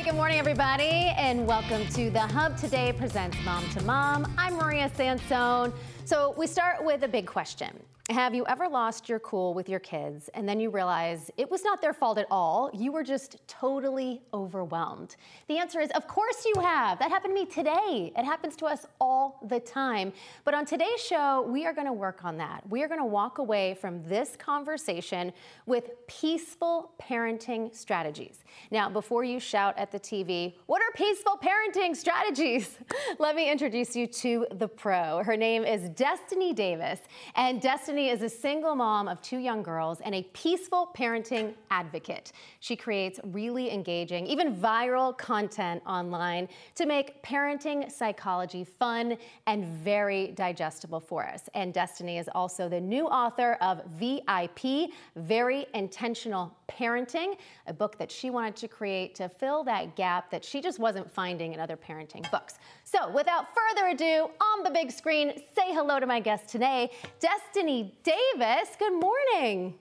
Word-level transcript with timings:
Hey, 0.00 0.06
good 0.06 0.14
morning, 0.14 0.38
everybody, 0.38 1.12
and 1.18 1.46
welcome 1.46 1.86
to 1.88 2.08
The 2.08 2.20
Hub. 2.20 2.56
Today 2.56 2.90
presents 2.90 3.36
Mom 3.44 3.68
to 3.68 3.84
Mom. 3.84 4.32
I'm 4.38 4.54
Maria 4.54 4.90
Sansone. 4.96 5.74
So, 6.06 6.32
we 6.38 6.46
start 6.46 6.82
with 6.82 7.02
a 7.02 7.08
big 7.08 7.26
question 7.26 7.78
have 8.10 8.34
you 8.34 8.44
ever 8.46 8.68
lost 8.68 9.08
your 9.08 9.20
cool 9.20 9.54
with 9.54 9.68
your 9.68 9.78
kids 9.78 10.28
and 10.34 10.48
then 10.48 10.58
you 10.58 10.68
realize 10.68 11.30
it 11.36 11.48
was 11.48 11.62
not 11.62 11.80
their 11.80 11.92
fault 11.92 12.18
at 12.18 12.26
all? 12.30 12.68
You 12.74 12.90
were 12.90 13.04
just 13.04 13.36
totally 13.46 14.20
overwhelmed. 14.34 15.14
The 15.46 15.58
answer 15.58 15.80
is, 15.80 15.90
of 15.92 16.08
course 16.08 16.44
you 16.44 16.60
have. 16.60 16.98
That 16.98 17.10
happened 17.10 17.36
to 17.36 17.40
me 17.40 17.46
today. 17.46 18.12
It 18.16 18.24
happens 18.24 18.56
to 18.56 18.66
us 18.66 18.84
all 19.00 19.38
the 19.48 19.60
time. 19.60 20.12
But 20.44 20.54
on 20.54 20.66
today's 20.66 21.00
show, 21.00 21.46
we 21.48 21.66
are 21.66 21.72
going 21.72 21.86
to 21.86 21.92
work 21.92 22.24
on 22.24 22.36
that. 22.38 22.68
We 22.68 22.82
are 22.82 22.88
going 22.88 23.00
to 23.00 23.06
walk 23.06 23.38
away 23.38 23.74
from 23.80 24.02
this 24.08 24.36
conversation 24.36 25.32
with 25.66 25.90
peaceful 26.08 26.92
parenting 27.00 27.74
strategies. 27.74 28.44
Now, 28.72 28.88
before 28.88 29.22
you 29.22 29.38
shout 29.38 29.78
at 29.78 29.92
the 29.92 30.00
TV, 30.00 30.54
what 30.66 30.82
are 30.82 30.90
peaceful 30.96 31.38
parenting 31.40 31.94
strategies? 31.94 32.76
Let 33.20 33.36
me 33.36 33.50
introduce 33.50 33.94
you 33.94 34.08
to 34.08 34.46
the 34.52 34.66
pro. 34.66 35.22
Her 35.22 35.36
name 35.36 35.64
is 35.64 35.90
Destini 35.90 36.54
Davis. 36.54 37.00
And 37.36 37.60
Destini 37.60 37.99
is 38.08 38.22
a 38.22 38.28
single 38.28 38.74
mom 38.74 39.06
of 39.06 39.20
two 39.22 39.38
young 39.38 39.62
girls 39.62 40.00
and 40.00 40.14
a 40.14 40.22
peaceful 40.32 40.90
parenting 40.96 41.54
advocate. 41.70 42.32
She 42.60 42.74
creates 42.74 43.20
really 43.24 43.70
engaging, 43.70 44.26
even 44.26 44.56
viral 44.56 45.16
content 45.16 45.82
online 45.86 46.48
to 46.76 46.86
make 46.86 47.22
parenting 47.22 47.90
psychology 47.90 48.64
fun 48.64 49.16
and 49.46 49.64
very 49.64 50.28
digestible 50.28 51.00
for 51.00 51.26
us. 51.26 51.48
And 51.54 51.74
Destini 51.74 52.18
is 52.18 52.28
also 52.34 52.68
the 52.68 52.80
new 52.80 53.06
author 53.06 53.58
of 53.60 53.84
VIP, 53.98 54.90
Very 55.16 55.66
Intentional 55.74 56.56
Parenting, 56.68 57.36
a 57.66 57.72
book 57.72 57.98
that 57.98 58.10
she 58.10 58.30
wanted 58.30 58.56
to 58.56 58.68
create 58.68 59.14
to 59.16 59.28
fill 59.28 59.64
that 59.64 59.96
gap 59.96 60.30
that 60.30 60.44
she 60.44 60.60
just 60.60 60.78
wasn't 60.78 61.10
finding 61.10 61.52
in 61.52 61.60
other 61.60 61.76
parenting 61.76 62.28
books. 62.30 62.58
So, 62.84 63.08
without 63.10 63.46
further 63.54 63.88
ado, 63.88 64.30
on 64.40 64.64
the 64.64 64.70
big 64.70 64.90
screen, 64.90 65.32
say 65.54 65.72
hello 65.72 66.00
to 66.00 66.06
my 66.06 66.20
guest 66.20 66.48
today, 66.48 66.90
Destini 67.20 67.79
Davis. 68.02 68.76
Good 68.78 69.00
morning. 69.00 69.74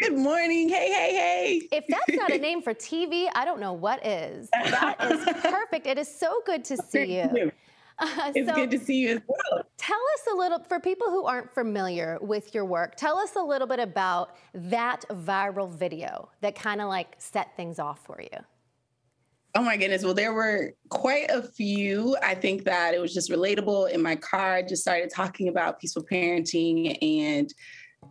Good 0.00 0.16
morning. 0.16 0.68
Hey, 0.68 0.92
hey, 0.92 1.14
hey. 1.14 1.68
If 1.72 1.86
that's 1.88 2.16
not 2.16 2.30
a 2.32 2.38
name 2.48 2.62
for 2.62 2.72
TV, 2.72 3.28
I 3.34 3.44
don't 3.44 3.60
know 3.60 3.72
what 3.72 4.04
is. 4.06 4.48
That 4.50 4.96
is 5.00 5.24
perfect. 5.42 5.86
It 5.86 5.98
is 5.98 6.08
so 6.12 6.42
good 6.46 6.64
to 6.66 6.76
see 6.76 7.18
you. 7.18 7.52
Uh, 7.98 8.32
it's 8.34 8.48
so 8.48 8.54
good 8.54 8.70
to 8.70 8.78
see 8.78 8.96
you 8.96 9.10
as 9.10 9.20
well. 9.28 9.62
Tell 9.76 10.00
us 10.14 10.26
a 10.32 10.34
little, 10.34 10.58
for 10.60 10.80
people 10.80 11.08
who 11.08 11.24
aren't 11.24 11.52
familiar 11.52 12.18
with 12.22 12.52
your 12.54 12.64
work, 12.64 12.96
tell 12.96 13.18
us 13.18 13.36
a 13.36 13.42
little 13.42 13.68
bit 13.68 13.78
about 13.78 14.34
that 14.54 15.04
viral 15.10 15.70
video 15.70 16.30
that 16.40 16.56
kind 16.56 16.80
of 16.80 16.88
like 16.88 17.14
set 17.18 17.54
things 17.54 17.78
off 17.78 18.02
for 18.02 18.20
you. 18.20 18.38
Oh 19.54 19.62
my 19.62 19.76
goodness. 19.76 20.02
Well, 20.02 20.14
there 20.14 20.32
were 20.32 20.72
quite 20.88 21.30
a 21.30 21.42
few. 21.42 22.16
I 22.22 22.34
think 22.34 22.64
that 22.64 22.94
it 22.94 23.00
was 23.00 23.12
just 23.12 23.30
relatable. 23.30 23.90
In 23.90 24.00
my 24.00 24.16
car, 24.16 24.54
I 24.54 24.62
just 24.62 24.80
started 24.80 25.10
talking 25.10 25.48
about 25.48 25.78
peaceful 25.78 26.04
parenting 26.04 26.96
and 27.02 27.52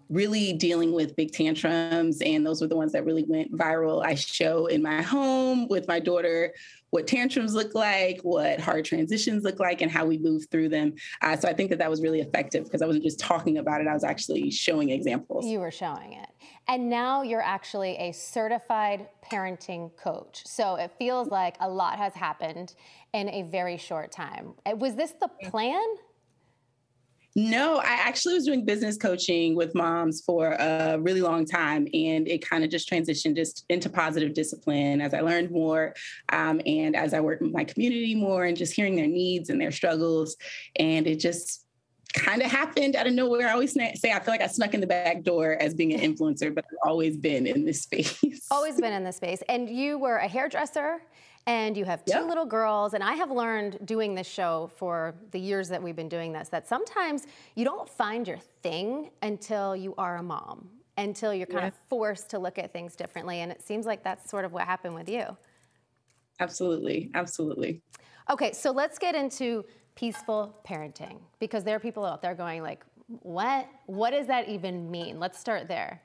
really 0.10 0.54
dealing 0.54 0.94
with 0.94 1.16
big 1.16 1.32
tantrums. 1.32 2.22
And 2.22 2.46
those 2.46 2.62
were 2.62 2.68
the 2.68 2.76
ones 2.76 2.92
that 2.92 3.06
really 3.06 3.24
went 3.24 3.52
viral. 3.58 4.06
I 4.06 4.14
show 4.14 4.68
in 4.68 4.84
my 4.84 5.02
home 5.02 5.68
with 5.68 5.88
my 5.88 6.00
daughter 6.00 6.54
what 6.92 7.08
tantrums 7.08 7.56
look 7.56 7.74
like, 7.74 8.20
what 8.22 8.60
hard 8.60 8.86
transitions 8.86 9.44
look 9.44 9.60
like, 9.60 9.82
and 9.82 9.92
how 9.92 10.06
we 10.06 10.18
move 10.18 10.46
through 10.52 10.70
them. 10.70 10.94
Uh, 11.22 11.36
so 11.36 11.48
I 11.50 11.54
think 11.54 11.70
that 11.72 11.80
that 11.80 11.90
was 11.90 12.02
really 12.02 12.22
effective 12.22 12.66
because 12.66 12.82
I 12.82 12.86
wasn't 12.86 13.04
just 13.04 13.20
talking 13.20 13.58
about 13.58 13.82
it, 13.82 13.88
I 13.88 13.94
was 13.94 14.04
actually 14.04 14.52
showing 14.52 14.90
examples. 14.90 15.46
You 15.46 15.60
were 15.60 15.72
showing 15.72 16.14
it. 16.14 16.30
And 16.68 16.90
now 16.90 17.24
you're 17.24 17.42
actually 17.42 17.98
a 17.98 18.12
certified 18.12 19.08
parenting 19.30 19.96
coach. 19.98 20.44
So 20.46 20.76
it 20.76 20.92
feels 21.00 21.30
like 21.30 21.58
a 21.60 21.70
lot 21.70 21.98
has 21.98 22.14
happened 22.14 22.76
in 23.14 23.30
a 23.30 23.44
very 23.44 23.78
short 23.78 24.12
time. 24.12 24.54
Uh, 24.66 24.76
was 24.76 24.96
this 24.96 25.14
the 25.20 25.30
plan? 25.50 25.84
No, 27.36 27.78
I 27.78 27.94
actually 27.94 28.34
was 28.34 28.46
doing 28.46 28.66
business 28.66 28.98
coaching 28.98 29.56
with 29.56 29.74
moms 29.74 30.22
for 30.22 30.52
a 30.52 31.00
really 31.00 31.22
long 31.22 31.46
time, 31.46 31.88
and 31.94 32.28
it 32.28 32.48
kind 32.48 32.64
of 32.64 32.70
just 32.70 32.90
transitioned 32.90 33.36
just 33.36 33.66
into 33.70 33.90
positive 33.90 34.34
discipline 34.34 35.00
as 35.00 35.14
I 35.14 35.22
learned 35.22 35.50
more, 35.50 35.94
um, 36.30 36.62
and 36.66 36.96
as 36.96 37.14
I 37.14 37.22
worked 37.22 37.42
with 37.42 37.54
my 37.54 37.64
community 37.64 38.16
more, 38.16 38.46
and 38.46 38.58
just 38.58 38.74
hearing 38.74 38.96
their 38.96 39.08
needs 39.08 39.50
and 39.50 39.62
their 39.62 39.72
struggles, 39.72 40.36
and 40.76 41.08
it 41.08 41.20
just 41.20 41.66
kind 42.14 42.42
of 42.42 42.52
happened 42.52 42.98
out 42.98 43.08
of 43.08 43.14
nowhere. 43.14 43.48
I 43.48 43.54
always 43.54 43.72
say 43.74 44.12
I 44.12 44.20
feel 44.20 44.34
like 44.34 44.42
I 44.42 44.48
snuck 44.48 44.74
in 44.74 44.82
the 44.82 44.88
back 44.88 45.24
door 45.24 45.54
as 45.62 45.74
being 45.74 45.94
an 45.94 46.00
influencer, 46.16 46.54
but 46.54 46.66
I've 46.66 46.90
always 46.90 47.16
been 47.16 47.48
in 47.48 47.66
this 47.66 47.84
space. 47.84 48.48
Always 48.52 48.80
been 48.80 48.92
in 48.92 49.06
this 49.06 49.16
space, 49.16 49.42
and 49.48 49.70
you 49.70 49.98
were 49.98 50.18
a 50.18 50.28
hairdresser 50.28 51.02
and 51.48 51.76
you 51.76 51.86
have 51.86 52.06
two 52.06 52.20
yep. 52.20 52.28
little 52.28 52.46
girls. 52.46 52.94
And 52.94 53.04
I 53.04 53.14
have 53.14 53.32
learned 53.32 53.80
doing 53.86 54.16
this 54.16 54.28
show 54.28 54.70
for 54.76 55.16
the 55.32 55.40
years 55.40 55.70
that 55.70 55.82
we've 55.82 55.96
been 55.96 56.10
doing 56.10 56.32
this 56.32 56.50
that 56.50 56.68
sometimes 56.68 57.26
you 57.56 57.66
don't 57.66 57.90
find 57.90 58.28
your 58.28 58.38
thing 58.62 59.10
until 59.22 59.76
you 59.76 59.96
are 59.98 60.18
a 60.18 60.24
mom, 60.24 60.70
until 60.98 61.34
you're 61.34 61.48
kind 61.48 61.64
yeah. 61.64 61.68
of 61.68 61.74
forced 61.90 62.30
to 62.30 62.40
look 62.40 62.58
at 62.58 62.72
things 62.72 62.96
differently. 62.96 63.40
And 63.40 63.52
it 63.52 63.62
seems 63.62 63.86
like 63.86 64.04
that's 64.04 64.30
sort 64.30 64.46
of 64.46 64.54
what 64.54 64.66
happened 64.66 64.94
with 64.94 65.10
you. 65.10 65.36
Absolutely. 66.40 67.10
Absolutely. 67.14 67.82
Okay, 68.30 68.52
so 68.54 68.72
let's 68.72 68.98
get 68.98 69.16
into 69.16 69.66
peaceful 69.96 70.58
parenting 70.66 71.20
because 71.40 71.64
there 71.64 71.76
are 71.76 71.80
people 71.80 72.06
out 72.06 72.22
there 72.22 72.36
going 72.36 72.62
like, 72.62 72.84
what? 73.08 73.68
What 73.88 74.12
does 74.12 74.28
that 74.28 74.48
even 74.48 74.90
mean? 74.90 75.20
Let's 75.20 75.40
start 75.40 75.68
there. 75.68 76.02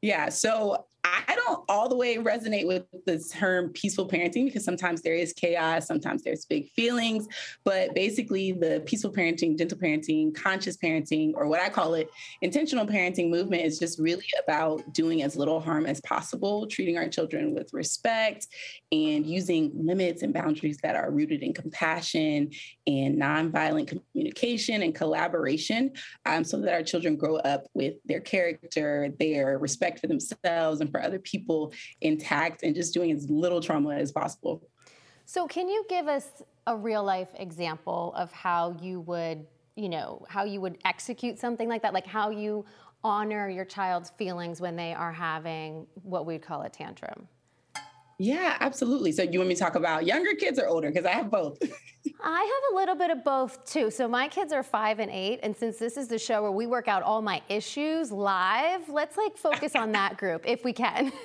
Yeah. 0.00 0.28
So 0.30 0.86
I 1.04 1.34
don't 1.34 1.64
all 1.68 1.88
the 1.88 1.96
way 1.96 2.16
resonate 2.16 2.66
with 2.66 2.84
the 3.06 3.18
term 3.18 3.70
peaceful 3.70 4.08
parenting 4.08 4.44
because 4.44 4.64
sometimes 4.64 5.02
there 5.02 5.14
is 5.14 5.32
chaos, 5.32 5.86
sometimes 5.86 6.22
there's 6.22 6.44
big 6.44 6.70
feelings. 6.70 7.26
But 7.64 7.94
basically, 7.94 8.52
the 8.52 8.82
peaceful 8.86 9.12
parenting, 9.12 9.58
gentle 9.58 9.78
parenting, 9.78 10.34
conscious 10.34 10.76
parenting, 10.76 11.32
or 11.34 11.46
what 11.48 11.60
I 11.60 11.70
call 11.70 11.94
it, 11.94 12.08
intentional 12.40 12.86
parenting 12.86 13.30
movement 13.30 13.64
is 13.64 13.78
just 13.78 13.98
really 13.98 14.26
about 14.44 14.92
doing 14.92 15.22
as 15.22 15.34
little 15.34 15.60
harm 15.60 15.86
as 15.86 16.00
possible, 16.02 16.66
treating 16.66 16.96
our 16.96 17.08
children 17.08 17.54
with 17.54 17.72
respect, 17.72 18.46
and 18.92 19.26
using 19.26 19.72
limits 19.74 20.22
and 20.22 20.32
boundaries 20.32 20.78
that 20.82 20.94
are 20.94 21.10
rooted 21.10 21.42
in 21.42 21.52
compassion 21.52 22.50
and 22.86 23.20
nonviolent 23.20 23.98
communication 24.12 24.82
and 24.82 24.94
collaboration 24.94 25.90
um, 26.26 26.44
so 26.44 26.60
that 26.60 26.74
our 26.74 26.82
children 26.82 27.16
grow 27.16 27.36
up 27.36 27.66
with 27.74 27.94
their 28.04 28.20
character, 28.20 29.12
their 29.18 29.58
respect 29.58 29.98
for 29.98 30.06
themselves 30.06 30.80
and 30.80 30.91
for 30.92 31.02
other 31.02 31.18
people 31.18 31.72
intact 32.00 32.62
and 32.62 32.74
just 32.74 32.94
doing 32.94 33.10
as 33.10 33.28
little 33.28 33.60
trauma 33.60 33.94
as 33.96 34.12
possible. 34.12 34.62
So, 35.24 35.46
can 35.46 35.68
you 35.68 35.84
give 35.88 36.08
us 36.08 36.42
a 36.66 36.76
real 36.76 37.02
life 37.02 37.30
example 37.36 38.12
of 38.16 38.30
how 38.32 38.76
you 38.80 39.00
would, 39.00 39.46
you 39.74 39.88
know, 39.88 40.24
how 40.28 40.44
you 40.44 40.60
would 40.60 40.78
execute 40.84 41.38
something 41.38 41.68
like 41.68 41.82
that? 41.82 41.94
Like 41.94 42.06
how 42.06 42.30
you 42.30 42.64
honor 43.04 43.48
your 43.48 43.64
child's 43.64 44.10
feelings 44.10 44.60
when 44.60 44.76
they 44.76 44.94
are 44.94 45.12
having 45.12 45.86
what 46.02 46.26
we'd 46.26 46.42
call 46.42 46.62
a 46.62 46.68
tantrum? 46.68 47.26
Yeah, 48.22 48.56
absolutely. 48.60 49.10
So, 49.10 49.24
you 49.24 49.40
want 49.40 49.48
me 49.48 49.56
to 49.56 49.60
talk 49.60 49.74
about 49.74 50.06
younger 50.06 50.34
kids 50.34 50.56
or 50.56 50.68
older? 50.68 50.88
Because 50.88 51.04
I 51.04 51.10
have 51.10 51.28
both. 51.28 51.58
I 52.22 52.40
have 52.40 52.72
a 52.72 52.76
little 52.76 52.94
bit 52.94 53.10
of 53.10 53.24
both 53.24 53.64
too. 53.64 53.90
So, 53.90 54.06
my 54.06 54.28
kids 54.28 54.52
are 54.52 54.62
five 54.62 55.00
and 55.00 55.10
eight. 55.10 55.40
And 55.42 55.56
since 55.56 55.76
this 55.78 55.96
is 55.96 56.06
the 56.06 56.20
show 56.20 56.40
where 56.42 56.52
we 56.52 56.68
work 56.68 56.86
out 56.86 57.02
all 57.02 57.20
my 57.20 57.42
issues 57.48 58.12
live, 58.12 58.88
let's 58.88 59.16
like 59.16 59.36
focus 59.36 59.74
on 59.74 59.90
that 59.92 60.18
group 60.18 60.42
if 60.46 60.64
we 60.64 60.72
can. 60.72 61.12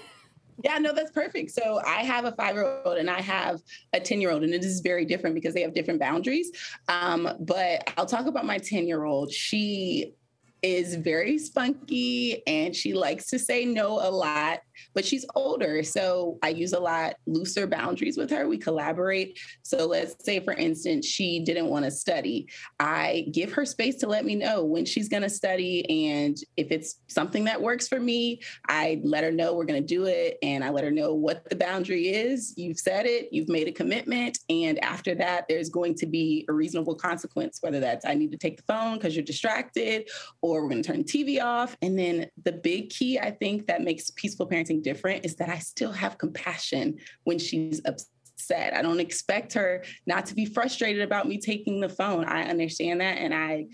Yeah, 0.63 0.79
no, 0.79 0.91
that's 0.91 1.11
perfect. 1.11 1.51
So 1.51 1.79
I 1.85 2.01
have 2.01 2.25
a 2.25 2.31
five 2.31 2.55
year 2.55 2.81
old 2.83 2.97
and 2.97 3.11
I 3.11 3.21
have 3.21 3.61
a 3.93 3.99
10 3.99 4.19
year 4.19 4.31
old, 4.31 4.41
and 4.41 4.55
it 4.55 4.65
is 4.65 4.79
very 4.79 5.05
different 5.05 5.35
because 5.35 5.53
they 5.53 5.61
have 5.61 5.75
different 5.75 5.99
boundaries. 5.99 6.49
Um, 6.87 7.29
but 7.41 7.87
I'll 7.95 8.07
talk 8.07 8.25
about 8.25 8.43
my 8.43 8.57
10 8.57 8.87
year 8.87 9.03
old. 9.03 9.31
She 9.31 10.15
is 10.63 10.95
very 10.95 11.37
spunky 11.37 12.41
and 12.47 12.75
she 12.75 12.95
likes 12.95 13.27
to 13.27 13.37
say 13.37 13.65
no 13.65 13.99
a 13.99 14.09
lot 14.09 14.61
but 14.93 15.05
she's 15.05 15.25
older. 15.35 15.83
So 15.83 16.37
I 16.41 16.49
use 16.49 16.73
a 16.73 16.79
lot 16.79 17.15
looser 17.25 17.67
boundaries 17.67 18.17
with 18.17 18.29
her. 18.31 18.47
We 18.47 18.57
collaborate. 18.57 19.39
So 19.63 19.85
let's 19.85 20.23
say, 20.23 20.39
for 20.39 20.53
instance, 20.53 21.05
she 21.05 21.39
didn't 21.39 21.67
want 21.67 21.85
to 21.85 21.91
study. 21.91 22.47
I 22.79 23.27
give 23.31 23.53
her 23.53 23.65
space 23.65 23.95
to 23.97 24.07
let 24.07 24.25
me 24.25 24.35
know 24.35 24.63
when 24.63 24.85
she's 24.85 25.09
going 25.09 25.23
to 25.23 25.29
study. 25.29 26.09
And 26.09 26.37
if 26.57 26.71
it's 26.71 26.99
something 27.07 27.45
that 27.45 27.61
works 27.61 27.87
for 27.87 27.99
me, 27.99 28.41
I 28.67 29.01
let 29.03 29.23
her 29.23 29.31
know 29.31 29.53
we're 29.53 29.65
going 29.65 29.81
to 29.81 29.87
do 29.87 30.05
it. 30.05 30.37
And 30.41 30.63
I 30.63 30.69
let 30.69 30.83
her 30.83 30.91
know 30.91 31.13
what 31.13 31.49
the 31.49 31.55
boundary 31.55 32.09
is. 32.09 32.53
You've 32.57 32.79
said 32.79 33.05
it, 33.05 33.29
you've 33.31 33.49
made 33.49 33.67
a 33.67 33.71
commitment. 33.71 34.39
And 34.49 34.83
after 34.83 35.15
that, 35.15 35.45
there's 35.47 35.69
going 35.69 35.95
to 35.95 36.05
be 36.05 36.45
a 36.49 36.53
reasonable 36.53 36.95
consequence, 36.95 37.59
whether 37.61 37.79
that's 37.79 38.05
I 38.05 38.13
need 38.13 38.31
to 38.31 38.37
take 38.37 38.57
the 38.57 38.63
phone 38.63 38.95
because 38.95 39.15
you're 39.15 39.23
distracted, 39.23 40.09
or 40.41 40.63
we're 40.63 40.69
going 40.69 40.83
to 40.83 40.91
turn 40.91 41.03
TV 41.03 41.41
off. 41.41 41.77
And 41.81 41.97
then 41.97 42.27
the 42.43 42.51
big 42.51 42.89
key, 42.89 43.19
I 43.19 43.31
think, 43.31 43.67
that 43.67 43.81
makes 43.81 44.11
peaceful 44.11 44.47
parenting 44.47 44.66
different 44.75 45.25
is 45.25 45.35
that 45.35 45.49
I 45.49 45.59
still 45.59 45.91
have 45.91 46.17
compassion 46.17 46.97
when 47.23 47.39
she's 47.39 47.81
upset. 47.85 48.73
I 48.73 48.81
don't 48.81 48.99
expect 48.99 49.53
her 49.53 49.83
not 50.05 50.25
to 50.27 50.35
be 50.35 50.45
frustrated 50.45 51.01
about 51.01 51.27
me 51.27 51.39
taking 51.39 51.79
the 51.79 51.89
phone. 51.89 52.25
I 52.25 52.43
understand 52.43 53.01
that. 53.01 53.17
And 53.17 53.33
I, 53.33 53.67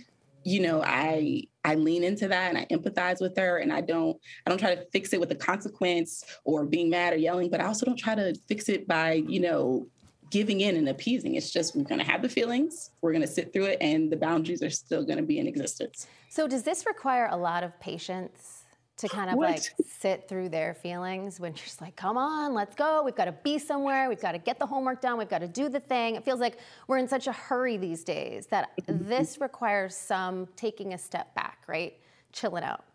you 0.43 0.61
know, 0.61 0.81
I 0.83 1.43
I 1.65 1.75
lean 1.75 2.03
into 2.03 2.27
that 2.27 2.53
and 2.53 2.57
I 2.57 2.65
empathize 2.65 3.21
with 3.21 3.37
her 3.37 3.57
and 3.57 3.71
I 3.71 3.81
don't 3.81 4.17
I 4.45 4.49
don't 4.49 4.59
try 4.59 4.75
to 4.75 4.85
fix 4.91 5.13
it 5.13 5.19
with 5.19 5.31
a 5.31 5.35
consequence 5.35 6.23
or 6.43 6.65
being 6.65 6.89
mad 6.89 7.13
or 7.13 7.17
yelling, 7.17 7.49
but 7.49 7.61
I 7.61 7.65
also 7.65 7.85
don't 7.85 7.97
try 7.97 8.15
to 8.15 8.35
fix 8.47 8.69
it 8.69 8.87
by, 8.87 9.13
you 9.13 9.39
know, 9.39 9.87
giving 10.29 10.61
in 10.61 10.75
and 10.75 10.89
appeasing. 10.89 11.35
It's 11.35 11.51
just 11.51 11.75
we're 11.75 11.83
going 11.83 11.99
to 11.99 12.11
have 12.11 12.21
the 12.21 12.29
feelings, 12.29 12.89
we're 13.01 13.11
going 13.11 13.21
to 13.21 13.27
sit 13.27 13.53
through 13.53 13.65
it 13.65 13.77
and 13.81 14.11
the 14.11 14.17
boundaries 14.17 14.63
are 14.63 14.69
still 14.69 15.05
going 15.05 15.17
to 15.17 15.23
be 15.23 15.39
in 15.39 15.47
existence. 15.47 16.07
So 16.29 16.47
does 16.47 16.63
this 16.63 16.85
require 16.85 17.27
a 17.31 17.37
lot 17.37 17.63
of 17.63 17.79
patience? 17.79 18.62
To 19.03 19.09
kind 19.09 19.29
of 19.29 19.35
what? 19.35 19.51
like 19.51 19.63
sit 19.85 20.27
through 20.27 20.49
their 20.49 20.73
feelings 20.73 21.39
when 21.39 21.51
you're 21.51 21.63
just 21.63 21.81
like, 21.81 21.95
come 21.95 22.17
on, 22.17 22.53
let's 22.53 22.73
go. 22.73 23.03
We've 23.03 23.15
got 23.15 23.25
to 23.25 23.33
be 23.33 23.59
somewhere. 23.59 24.07
We've 24.07 24.21
got 24.21 24.31
to 24.31 24.37
get 24.37 24.59
the 24.59 24.65
homework 24.65 25.01
done. 25.01 25.17
We've 25.17 25.29
got 25.29 25.39
to 25.39 25.47
do 25.47 25.67
the 25.69 25.79
thing. 25.79 26.15
It 26.15 26.23
feels 26.23 26.39
like 26.39 26.57
we're 26.87 26.97
in 26.97 27.07
such 27.07 27.27
a 27.27 27.33
hurry 27.33 27.77
these 27.77 28.03
days 28.03 28.47
that 28.47 28.71
this 28.87 29.33
mm-hmm. 29.33 29.43
requires 29.43 29.95
some 29.95 30.47
taking 30.55 30.93
a 30.93 30.97
step 30.97 31.35
back, 31.35 31.59
right? 31.67 31.93
Chilling 32.31 32.63
out. 32.63 32.85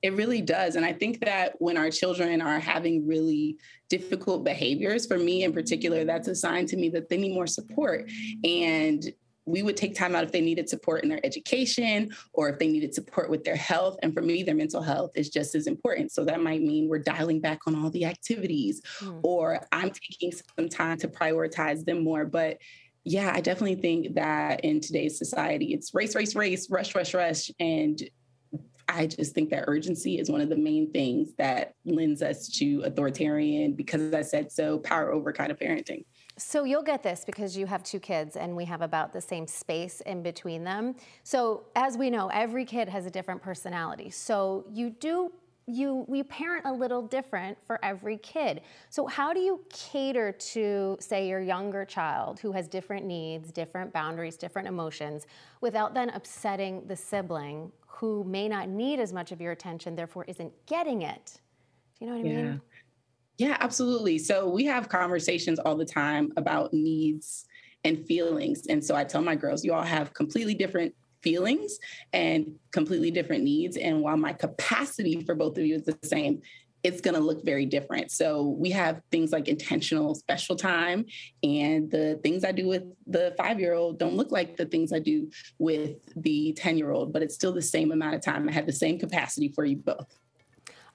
It 0.00 0.14
really 0.14 0.40
does. 0.40 0.76
And 0.76 0.84
I 0.84 0.92
think 0.92 1.20
that 1.24 1.54
when 1.60 1.76
our 1.76 1.90
children 1.90 2.40
are 2.40 2.58
having 2.58 3.06
really 3.06 3.58
difficult 3.88 4.42
behaviors, 4.42 5.06
for 5.06 5.18
me 5.18 5.44
in 5.44 5.52
particular, 5.52 6.04
that's 6.04 6.26
a 6.26 6.34
sign 6.34 6.66
to 6.66 6.76
me 6.76 6.88
that 6.88 7.08
they 7.08 7.18
need 7.18 7.34
more 7.34 7.46
support. 7.46 8.10
And 8.42 9.12
we 9.46 9.62
would 9.62 9.76
take 9.76 9.94
time 9.94 10.14
out 10.14 10.24
if 10.24 10.32
they 10.32 10.40
needed 10.40 10.68
support 10.68 11.02
in 11.02 11.08
their 11.08 11.24
education 11.24 12.10
or 12.32 12.48
if 12.48 12.58
they 12.58 12.68
needed 12.68 12.94
support 12.94 13.28
with 13.28 13.44
their 13.44 13.56
health. 13.56 13.96
And 14.02 14.14
for 14.14 14.22
me, 14.22 14.42
their 14.42 14.54
mental 14.54 14.82
health 14.82 15.12
is 15.16 15.30
just 15.30 15.54
as 15.54 15.66
important. 15.66 16.12
So 16.12 16.24
that 16.24 16.40
might 16.40 16.62
mean 16.62 16.88
we're 16.88 17.00
dialing 17.00 17.40
back 17.40 17.60
on 17.66 17.74
all 17.74 17.90
the 17.90 18.04
activities 18.04 18.82
mm. 19.00 19.20
or 19.22 19.66
I'm 19.72 19.90
taking 19.90 20.32
some 20.56 20.68
time 20.68 20.98
to 20.98 21.08
prioritize 21.08 21.84
them 21.84 22.04
more. 22.04 22.24
But 22.24 22.58
yeah, 23.04 23.32
I 23.34 23.40
definitely 23.40 23.76
think 23.76 24.14
that 24.14 24.60
in 24.60 24.80
today's 24.80 25.18
society, 25.18 25.74
it's 25.74 25.92
race, 25.92 26.14
race, 26.14 26.36
race, 26.36 26.70
rush, 26.70 26.94
rush, 26.94 27.14
rush. 27.14 27.50
And 27.58 28.00
I 28.92 29.06
just 29.06 29.34
think 29.34 29.48
that 29.50 29.64
urgency 29.66 30.18
is 30.18 30.30
one 30.30 30.42
of 30.42 30.50
the 30.50 30.56
main 30.56 30.92
things 30.92 31.32
that 31.38 31.74
lends 31.86 32.20
us 32.20 32.46
to 32.58 32.82
authoritarian, 32.84 33.72
because 33.72 34.12
I 34.12 34.22
said 34.22 34.52
so, 34.52 34.78
power 34.80 35.12
over 35.12 35.32
kind 35.32 35.50
of 35.50 35.58
parenting. 35.58 36.04
So 36.36 36.64
you'll 36.64 36.82
get 36.82 37.02
this 37.02 37.24
because 37.24 37.56
you 37.56 37.66
have 37.66 37.82
two 37.82 38.00
kids 38.00 38.36
and 38.36 38.56
we 38.56 38.64
have 38.66 38.82
about 38.82 39.12
the 39.12 39.20
same 39.20 39.46
space 39.46 40.00
in 40.02 40.22
between 40.22 40.64
them. 40.64 40.94
So 41.24 41.64
as 41.74 41.96
we 41.96 42.10
know, 42.10 42.28
every 42.28 42.64
kid 42.64 42.88
has 42.88 43.06
a 43.06 43.10
different 43.10 43.42
personality. 43.42 44.10
So 44.10 44.66
you 44.70 44.90
do 44.90 45.32
you 45.68 46.04
we 46.08 46.24
parent 46.24 46.66
a 46.66 46.72
little 46.72 47.02
different 47.02 47.56
for 47.64 47.82
every 47.84 48.16
kid. 48.16 48.62
So 48.90 49.06
how 49.06 49.32
do 49.32 49.38
you 49.38 49.60
cater 49.72 50.32
to 50.32 50.96
say 50.98 51.28
your 51.28 51.40
younger 51.40 51.84
child 51.84 52.40
who 52.40 52.50
has 52.50 52.66
different 52.66 53.06
needs, 53.06 53.52
different 53.52 53.92
boundaries, 53.92 54.36
different 54.36 54.66
emotions 54.66 55.26
without 55.60 55.94
then 55.94 56.10
upsetting 56.10 56.82
the 56.88 56.96
sibling 56.96 57.70
who 57.94 58.24
may 58.24 58.48
not 58.48 58.68
need 58.68 58.98
as 58.98 59.12
much 59.12 59.32
of 59.32 59.40
your 59.40 59.52
attention 59.52 59.94
therefore 59.94 60.24
isn't 60.26 60.52
getting 60.66 61.02
it? 61.02 61.40
Do 61.98 62.04
you 62.04 62.10
know 62.10 62.16
what 62.18 62.26
I 62.26 62.30
yeah. 62.30 62.42
mean? 62.42 62.60
Yeah, 63.38 63.56
absolutely. 63.60 64.18
So 64.18 64.48
we 64.48 64.64
have 64.64 64.88
conversations 64.88 65.58
all 65.58 65.76
the 65.76 65.84
time 65.84 66.32
about 66.36 66.72
needs 66.72 67.46
and 67.84 68.06
feelings. 68.06 68.66
And 68.68 68.84
so 68.84 68.94
I 68.94 69.04
tell 69.04 69.22
my 69.22 69.34
girls, 69.34 69.64
you 69.64 69.72
all 69.72 69.82
have 69.82 70.14
completely 70.14 70.54
different 70.54 70.94
feelings 71.22 71.78
and 72.12 72.54
completely 72.70 73.10
different 73.10 73.44
needs. 73.44 73.76
And 73.76 74.00
while 74.00 74.16
my 74.16 74.32
capacity 74.32 75.22
for 75.24 75.34
both 75.34 75.58
of 75.58 75.64
you 75.64 75.76
is 75.76 75.84
the 75.84 75.98
same, 76.02 76.42
it's 76.82 77.00
going 77.00 77.14
to 77.14 77.20
look 77.20 77.44
very 77.44 77.64
different. 77.64 78.10
So 78.10 78.42
we 78.42 78.70
have 78.70 79.02
things 79.10 79.32
like 79.32 79.48
intentional 79.48 80.14
special 80.14 80.56
time, 80.56 81.06
and 81.42 81.90
the 81.90 82.18
things 82.22 82.44
I 82.44 82.52
do 82.52 82.66
with 82.66 82.84
the 83.06 83.34
five 83.36 83.60
year 83.60 83.74
old 83.74 83.98
don't 83.98 84.14
look 84.14 84.32
like 84.32 84.56
the 84.56 84.66
things 84.66 84.92
I 84.92 84.98
do 84.98 85.30
with 85.58 85.96
the 86.16 86.52
10 86.54 86.78
year 86.78 86.90
old, 86.90 87.12
but 87.12 87.22
it's 87.22 87.34
still 87.34 87.52
the 87.52 87.62
same 87.62 87.92
amount 87.92 88.14
of 88.14 88.20
time. 88.20 88.48
I 88.48 88.52
have 88.52 88.66
the 88.66 88.72
same 88.72 88.98
capacity 88.98 89.48
for 89.48 89.64
you 89.64 89.76
both. 89.76 90.18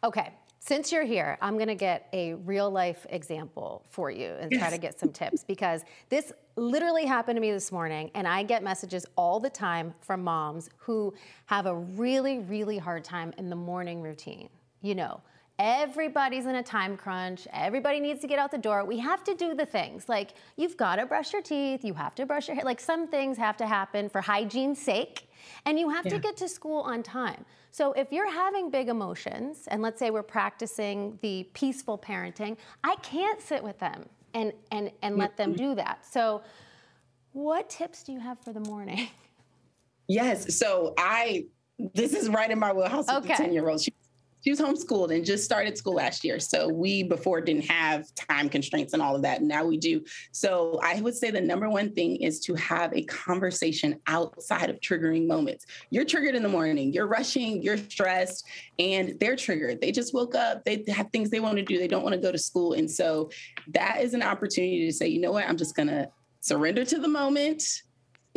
Okay. 0.04 0.34
Since 0.60 0.92
you're 0.92 1.06
here, 1.06 1.38
I'm 1.42 1.56
going 1.56 1.70
to 1.70 1.76
get 1.76 2.10
a 2.12 2.34
real 2.34 2.70
life 2.70 3.06
example 3.10 3.86
for 3.88 4.12
you 4.12 4.36
and 4.38 4.52
try 4.52 4.70
to 4.70 4.78
get 4.78 5.00
some 5.00 5.14
tips 5.14 5.46
because 5.46 5.86
this 6.10 6.34
literally 6.58 7.06
happened 7.06 7.38
to 7.38 7.42
me 7.42 7.54
this 7.54 7.72
morning 7.72 8.12
and 8.14 8.28
I 8.28 8.44
get 8.44 8.64
messages 8.64 9.06
all 9.16 9.40
the 9.40 9.50
time 9.50 9.94
from 10.02 10.26
moms 10.26 10.70
who 10.76 11.14
have 11.46 11.68
a 11.68 11.76
really 11.76 12.40
really 12.40 12.78
hard 12.78 13.06
time 13.06 13.34
in 13.38 13.50
the 13.50 13.56
morning 13.56 14.02
routine. 14.02 14.50
You 14.82 14.96
know, 14.96 15.22
Everybody's 15.60 16.46
in 16.46 16.56
a 16.56 16.64
time 16.64 16.96
crunch. 16.96 17.48
Everybody 17.52 18.00
needs 18.00 18.22
to 18.22 18.28
get 18.28 18.38
out 18.38 18.52
the 18.52 18.60
door. 18.60 18.86
We 18.86 19.00
have 19.00 19.24
to 19.24 19.34
do 19.34 19.56
the 19.56 19.66
things 19.66 20.08
like 20.08 20.36
you've 20.56 20.78
got 20.78 20.98
to 20.98 21.08
brush 21.08 21.34
your 21.34 21.42
teeth, 21.42 21.84
you 21.84 21.96
have 21.96 22.14
to 22.16 22.28
brush 22.28 22.48
your 22.48 22.56
hair. 22.56 22.64
Like 22.64 22.80
some 22.80 23.08
things 23.08 23.38
have 23.38 23.58
to 23.58 23.66
happen 23.66 24.08
for 24.08 24.22
hygiene's 24.22 24.80
sake, 24.80 25.28
and 25.66 25.80
you 25.80 25.90
have 25.90 26.06
yeah. 26.06 26.12
to 26.12 26.20
get 26.20 26.38
to 26.38 26.48
school 26.48 26.82
on 26.82 27.02
time. 27.02 27.44
So 27.72 27.94
if 27.94 28.12
you're 28.12 28.32
having 28.32 28.70
big 28.70 28.88
emotions, 28.88 29.68
and 29.68 29.82
let's 29.82 29.98
say 29.98 30.12
we're 30.12 30.22
practicing 30.22 31.18
the 31.24 31.50
peaceful 31.54 31.98
parenting, 31.98 32.58
I 32.84 32.96
can't 32.98 33.42
sit 33.42 33.64
with 33.64 33.80
them 33.80 34.06
and 34.36 34.54
and 34.72 34.92
and 35.02 35.18
let 35.18 35.38
them 35.38 35.54
do 35.54 35.74
that. 35.74 36.06
So 36.06 36.44
what 37.34 37.68
tips 37.68 38.04
do 38.04 38.12
you 38.12 38.20
have 38.20 38.40
for 38.40 38.54
the 38.54 38.62
morning? 38.62 39.08
Yes. 40.10 40.58
So 40.58 40.94
I 40.98 41.48
this 41.94 42.14
is 42.14 42.30
right 42.30 42.50
in 42.50 42.58
my 42.58 42.72
wheelhouse 42.72 43.10
okay. 43.10 43.18
with 43.18 43.28
the 43.28 43.44
10 43.44 43.52
year 43.52 43.68
old. 43.68 43.82
She 43.82 43.94
she 44.48 44.52
was 44.52 44.62
homeschooled 44.62 45.14
and 45.14 45.26
just 45.26 45.44
started 45.44 45.78
school 45.78 45.96
last 45.96 46.24
year. 46.24 46.40
So 46.40 46.70
we 46.70 47.04
before 47.04 47.42
didn't 47.42 47.66
have 47.66 48.06
time 48.16 48.48
constraints 48.48 48.94
and 48.94 49.02
all 49.02 49.14
of 49.14 49.22
that. 49.24 49.42
Now 49.42 49.66
we 49.66 49.76
do. 49.76 50.06
So 50.32 50.80
I 50.82 51.02
would 51.02 51.16
say 51.16 51.32
the 51.32 51.42
number 51.42 51.70
one 51.70 51.92
thing 51.92 52.16
is 52.22 52.40
to 52.46 52.54
have 52.54 52.94
a 52.94 53.04
conversation 53.04 54.00
outside 54.08 54.70
of 54.70 54.80
triggering 54.80 55.28
moments. 55.28 55.66
You're 55.90 56.06
triggered 56.06 56.34
in 56.34 56.44
the 56.44 56.48
morning, 56.48 56.94
you're 56.94 57.08
rushing, 57.08 57.62
you're 57.62 57.76
stressed, 57.76 58.48
and 58.80 59.20
they're 59.20 59.36
triggered. 59.36 59.82
They 59.82 59.92
just 59.92 60.14
woke 60.14 60.34
up, 60.34 60.64
they 60.64 60.82
have 60.88 61.10
things 61.12 61.30
they 61.30 61.42
want 61.42 61.58
to 61.58 61.64
do, 61.64 61.78
they 61.78 61.90
don't 61.90 62.04
want 62.04 62.16
to 62.16 62.22
go 62.22 62.32
to 62.32 62.38
school. 62.38 62.72
And 62.72 62.90
so 62.90 63.30
that 63.74 64.00
is 64.00 64.14
an 64.14 64.24
opportunity 64.24 64.86
to 64.86 64.94
say, 64.94 65.10
you 65.10 65.20
know 65.20 65.34
what, 65.34 65.46
I'm 65.46 65.58
just 65.58 65.76
going 65.76 65.90
to 65.90 66.08
surrender 66.40 66.86
to 66.86 67.00
the 67.00 67.10
moment 67.10 67.64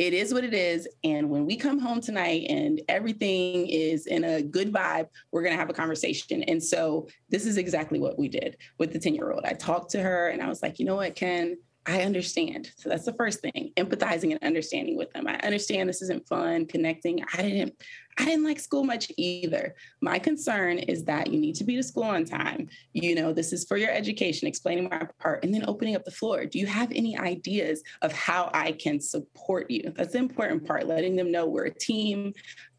it 0.01 0.13
is 0.15 0.33
what 0.33 0.43
it 0.43 0.55
is. 0.55 0.87
And 1.03 1.29
when 1.29 1.45
we 1.45 1.55
come 1.55 1.77
home 1.77 2.01
tonight 2.01 2.47
and 2.49 2.81
everything 2.89 3.67
is 3.67 4.07
in 4.07 4.23
a 4.23 4.41
good 4.41 4.73
vibe, 4.73 5.07
we're 5.31 5.43
going 5.43 5.53
to 5.53 5.59
have 5.59 5.69
a 5.69 5.73
conversation. 5.73 6.41
And 6.41 6.61
so 6.61 7.07
this 7.29 7.45
is 7.45 7.57
exactly 7.57 7.99
what 7.99 8.17
we 8.17 8.27
did 8.27 8.57
with 8.79 8.93
the 8.93 8.99
10 8.99 9.13
year 9.13 9.31
old. 9.31 9.45
I 9.45 9.53
talked 9.53 9.91
to 9.91 10.01
her 10.01 10.29
and 10.29 10.41
I 10.41 10.49
was 10.49 10.63
like, 10.63 10.79
you 10.79 10.85
know 10.85 10.95
what, 10.95 11.15
Ken, 11.15 11.55
I 11.87 12.03
understand. 12.03 12.71
So 12.77 12.89
that's 12.89 13.05
the 13.05 13.13
first 13.13 13.39
thing, 13.41 13.71
empathizing 13.75 14.31
and 14.31 14.43
understanding 14.43 14.97
with 14.97 15.11
them. 15.13 15.27
I 15.27 15.35
understand 15.37 15.89
this 15.89 16.03
isn't 16.03 16.27
fun, 16.27 16.67
connecting. 16.67 17.23
I 17.33 17.41
didn't 17.41 17.75
I 18.17 18.25
didn't 18.25 18.43
like 18.43 18.59
school 18.59 18.83
much 18.83 19.11
either. 19.17 19.73
My 20.01 20.19
concern 20.19 20.77
is 20.77 21.05
that 21.05 21.31
you 21.31 21.39
need 21.39 21.55
to 21.55 21.63
be 21.63 21.77
to 21.77 21.83
school 21.83 22.03
on 22.03 22.25
time. 22.25 22.67
You 22.93 23.15
know, 23.15 23.33
this 23.33 23.53
is 23.53 23.65
for 23.65 23.77
your 23.77 23.89
education, 23.89 24.47
explaining 24.47 24.89
my 24.89 25.07
part, 25.19 25.43
and 25.43 25.53
then 25.53 25.63
opening 25.67 25.95
up 25.95 26.03
the 26.03 26.11
floor. 26.11 26.45
Do 26.45 26.59
you 26.59 26.67
have 26.67 26.91
any 26.91 27.17
ideas 27.17 27.81
of 28.01 28.11
how 28.11 28.51
I 28.53 28.73
can 28.73 28.99
support 28.99 29.71
you? 29.71 29.93
That's 29.95 30.13
the 30.13 30.19
important 30.19 30.67
part, 30.67 30.87
letting 30.87 31.15
them 31.15 31.31
know 31.31 31.47
we're 31.47 31.65
a 31.65 31.73
team. 31.73 32.33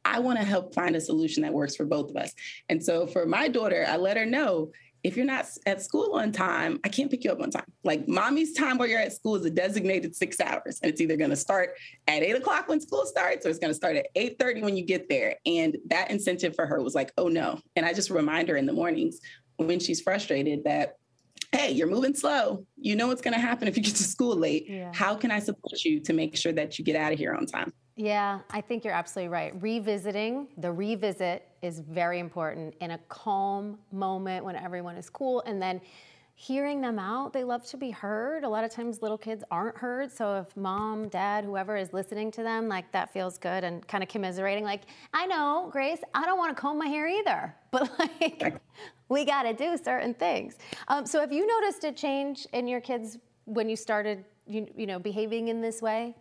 I 0.05 0.21
want 0.21 0.39
to 0.39 0.45
help 0.45 0.75
find 0.75 0.95
a 0.97 1.01
solution 1.01 1.43
that 1.45 1.53
works 1.53 1.77
for 1.77 1.87
both 1.87 2.11
of 2.11 2.17
us. 2.17 2.35
And 2.69 2.85
so 2.85 3.07
for 3.07 3.25
my 3.25 3.49
daughter, 3.49 3.87
I 3.89 3.97
let 3.97 4.17
her 4.17 4.27
know 4.27 4.71
if 5.05 5.17
you're 5.17 5.27
not 5.27 5.47
at 5.67 5.83
school 5.83 6.15
on 6.15 6.31
time, 6.31 6.79
I 6.85 6.89
can't 6.89 7.11
pick 7.11 7.25
you 7.25 7.33
up 7.33 7.41
on 7.41 7.51
time. 7.51 7.65
Like 7.83 8.07
mommy's 8.07 8.53
time 8.53 8.79
where 8.79 8.89
you're 8.89 9.01
at 9.01 9.13
school 9.13 9.35
is 9.35 9.45
a 9.45 9.51
designated 9.51 10.15
six 10.15 10.41
hours. 10.41 10.79
And 10.83 10.91
it's 10.91 11.01
either 11.01 11.17
going 11.17 11.31
to 11.31 11.37
start 11.37 11.71
at 12.07 12.23
eight 12.23 12.37
o'clock 12.37 12.69
when 12.69 12.81
school 12.81 13.05
starts 13.07 13.45
or 13.45 13.49
it's 13.49 13.59
going 13.59 13.71
to 13.71 13.75
start 13.75 13.97
at 13.97 14.07
8.30 14.15 14.63
when 14.63 14.77
you 14.77 14.85
get 14.85 15.09
there. 15.09 15.37
And 15.45 15.77
that 15.89 16.11
incentive 16.11 16.55
for 16.55 16.67
her 16.67 16.81
was 16.83 16.95
like, 16.95 17.13
oh 17.19 17.29
no. 17.29 17.59
And 17.75 17.85
I 17.85 17.93
just 17.93 18.11
remind 18.11 18.49
her 18.49 18.57
in 18.57 18.67
the 18.67 18.73
mornings 18.73 19.19
when 19.57 19.81
she's 19.81 20.01
frustrated 20.01 20.65
that 20.65 20.97
hey, 21.55 21.71
you're 21.71 21.89
moving 21.89 22.15
slow. 22.15 22.65
You 22.79 22.97
know 22.97 23.09
what's 23.09 23.21
going 23.21 23.35
to 23.35 23.41
happen 23.41 23.69
if 23.69 23.77
you 23.77 23.83
get 23.83 23.95
to 23.97 24.05
school 24.05 24.35
late. 24.35 24.65
Yeah. 24.67 24.91
How 24.95 25.15
can 25.15 25.31
I 25.31 25.39
support 25.39 25.85
you 25.85 26.01
to 26.01 26.15
make 26.15 26.35
sure 26.35 26.53
that 26.53 26.79
you 26.79 26.85
get 26.85 26.97
out 26.97 27.13
of 27.13 27.19
here 27.19 27.35
on 27.35 27.45
time? 27.45 27.75
Yeah, 27.97 28.41
I 28.51 28.61
think 28.63 28.85
you're 28.85 28.95
absolutely 28.95 29.29
right. 29.29 29.53
Revisiting, 29.61 30.49
the 30.57 30.73
revisit 30.73 31.47
is 31.61 31.81
very 31.81 32.21
important 32.21 32.75
in 32.81 32.93
a 32.93 32.99
calm 33.09 33.79
moment 33.93 34.45
when 34.45 34.57
everyone 34.57 34.97
is 34.97 35.11
cool. 35.11 35.43
And 35.47 35.61
then 35.61 35.81
hearing 36.35 36.81
them 36.81 36.99
out, 36.99 37.35
they 37.35 37.45
love 37.45 37.67
to 37.67 37.77
be 37.77 37.91
heard. 37.91 38.45
A 38.45 38.49
lot 38.49 38.65
of 38.65 38.71
times 38.71 39.03
little 39.03 39.19
kids 39.19 39.45
aren't 39.51 39.77
heard. 39.77 40.11
So 40.11 40.37
if 40.41 40.57
mom, 40.57 41.09
dad, 41.09 41.45
whoever 41.45 41.77
is 41.77 41.93
listening 41.93 42.31
to 42.33 42.43
them, 42.43 42.67
like 42.67 42.91
that 42.93 43.13
feels 43.13 43.37
good 43.37 43.63
and 43.63 43.87
kind 43.87 44.03
of 44.03 44.09
commiserating, 44.09 44.65
like, 44.65 44.83
I 45.13 45.27
know, 45.27 45.69
Grace, 45.71 46.01
I 46.15 46.25
don't 46.25 46.39
want 46.39 46.57
to 46.57 46.61
comb 46.61 46.79
my 46.79 46.87
hair 46.87 47.07
either, 47.07 47.55
but 47.71 47.91
like, 47.99 48.55
we 49.11 49.27
got 49.27 49.43
to 49.43 49.53
do 49.53 49.77
certain 49.77 50.15
things. 50.15 50.57
Um, 50.89 51.05
so 51.05 51.21
have 51.21 51.31
you 51.33 51.47
noticed 51.47 51.85
a 51.85 51.93
change 51.93 52.47
in 52.55 52.67
your 52.67 52.81
kids 52.81 53.19
when 53.45 53.69
you 53.69 53.77
started, 53.77 54.25
you, 54.47 54.67
you 54.75 54.87
know, 54.87 54.99
behaving 54.99 55.49
in 55.49 55.61
this 55.61 55.83
way? 55.83 56.15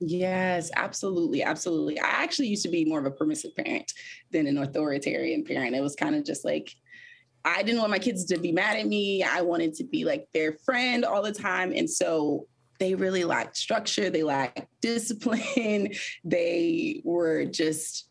Yes, 0.00 0.70
absolutely. 0.74 1.42
Absolutely. 1.42 2.00
I 2.00 2.08
actually 2.08 2.48
used 2.48 2.62
to 2.62 2.70
be 2.70 2.84
more 2.86 2.98
of 2.98 3.04
a 3.06 3.10
permissive 3.10 3.54
parent 3.54 3.92
than 4.30 4.46
an 4.46 4.56
authoritarian 4.58 5.44
parent. 5.44 5.76
It 5.76 5.82
was 5.82 5.94
kind 5.94 6.14
of 6.14 6.24
just 6.24 6.44
like, 6.44 6.74
I 7.44 7.62
didn't 7.62 7.80
want 7.80 7.90
my 7.90 7.98
kids 7.98 8.24
to 8.26 8.38
be 8.38 8.52
mad 8.52 8.78
at 8.78 8.86
me. 8.86 9.22
I 9.22 9.42
wanted 9.42 9.74
to 9.74 9.84
be 9.84 10.04
like 10.04 10.28
their 10.32 10.52
friend 10.52 11.04
all 11.04 11.22
the 11.22 11.32
time. 11.32 11.72
And 11.74 11.88
so 11.88 12.46
they 12.78 12.94
really 12.94 13.24
lacked 13.24 13.58
structure, 13.58 14.08
they 14.08 14.22
lacked 14.22 14.62
discipline, 14.80 15.92
they 16.24 17.02
were 17.04 17.44
just 17.44 18.08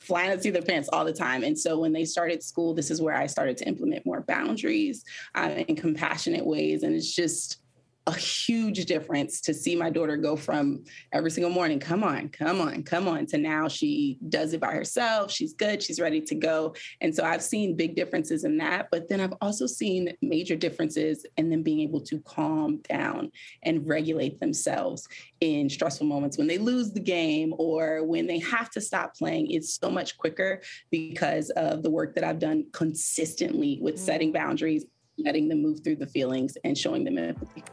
flying 0.00 0.40
seat 0.40 0.48
of 0.48 0.54
their 0.54 0.62
pants 0.62 0.88
all 0.90 1.04
the 1.04 1.12
time. 1.12 1.44
And 1.44 1.58
so 1.58 1.78
when 1.78 1.92
they 1.92 2.06
started 2.06 2.42
school, 2.42 2.72
this 2.72 2.90
is 2.90 3.02
where 3.02 3.14
I 3.14 3.26
started 3.26 3.58
to 3.58 3.68
implement 3.68 4.06
more 4.06 4.22
boundaries 4.22 5.04
um, 5.34 5.50
in 5.50 5.76
compassionate 5.76 6.46
ways. 6.46 6.82
And 6.82 6.94
it's 6.96 7.14
just 7.14 7.60
a 8.08 8.16
huge 8.16 8.86
difference 8.86 9.42
to 9.42 9.52
see 9.52 9.76
my 9.76 9.90
daughter 9.90 10.16
go 10.16 10.34
from 10.34 10.82
every 11.12 11.30
single 11.30 11.50
morning, 11.50 11.78
come 11.78 12.02
on, 12.02 12.30
come 12.30 12.58
on, 12.58 12.82
come 12.82 13.06
on, 13.06 13.26
to 13.26 13.36
now 13.36 13.68
she 13.68 14.18
does 14.30 14.54
it 14.54 14.60
by 14.60 14.72
herself. 14.72 15.30
She's 15.30 15.52
good, 15.52 15.82
she's 15.82 16.00
ready 16.00 16.22
to 16.22 16.34
go. 16.34 16.74
And 17.02 17.14
so 17.14 17.22
I've 17.22 17.42
seen 17.42 17.76
big 17.76 17.94
differences 17.94 18.44
in 18.44 18.56
that. 18.58 18.88
But 18.90 19.10
then 19.10 19.20
I've 19.20 19.34
also 19.42 19.66
seen 19.66 20.16
major 20.22 20.56
differences 20.56 21.26
in 21.36 21.50
them 21.50 21.62
being 21.62 21.80
able 21.80 22.00
to 22.02 22.18
calm 22.20 22.78
down 22.88 23.30
and 23.62 23.86
regulate 23.86 24.40
themselves 24.40 25.06
in 25.42 25.68
stressful 25.68 26.06
moments 26.06 26.38
when 26.38 26.46
they 26.46 26.58
lose 26.58 26.92
the 26.92 27.00
game 27.00 27.52
or 27.58 28.04
when 28.04 28.26
they 28.26 28.38
have 28.38 28.70
to 28.70 28.80
stop 28.80 29.14
playing. 29.16 29.50
It's 29.50 29.74
so 29.74 29.90
much 29.90 30.16
quicker 30.16 30.62
because 30.90 31.50
of 31.50 31.82
the 31.82 31.90
work 31.90 32.14
that 32.14 32.24
I've 32.24 32.38
done 32.38 32.64
consistently 32.72 33.78
with 33.82 33.98
setting 33.98 34.30
mm. 34.30 34.34
boundaries 34.34 34.86
letting 35.18 35.48
them 35.48 35.62
move 35.62 35.80
through 35.82 35.96
the 35.96 36.06
feelings 36.06 36.56
and 36.64 36.78
showing 36.78 37.04
them 37.04 37.18
empathy. 37.18 37.64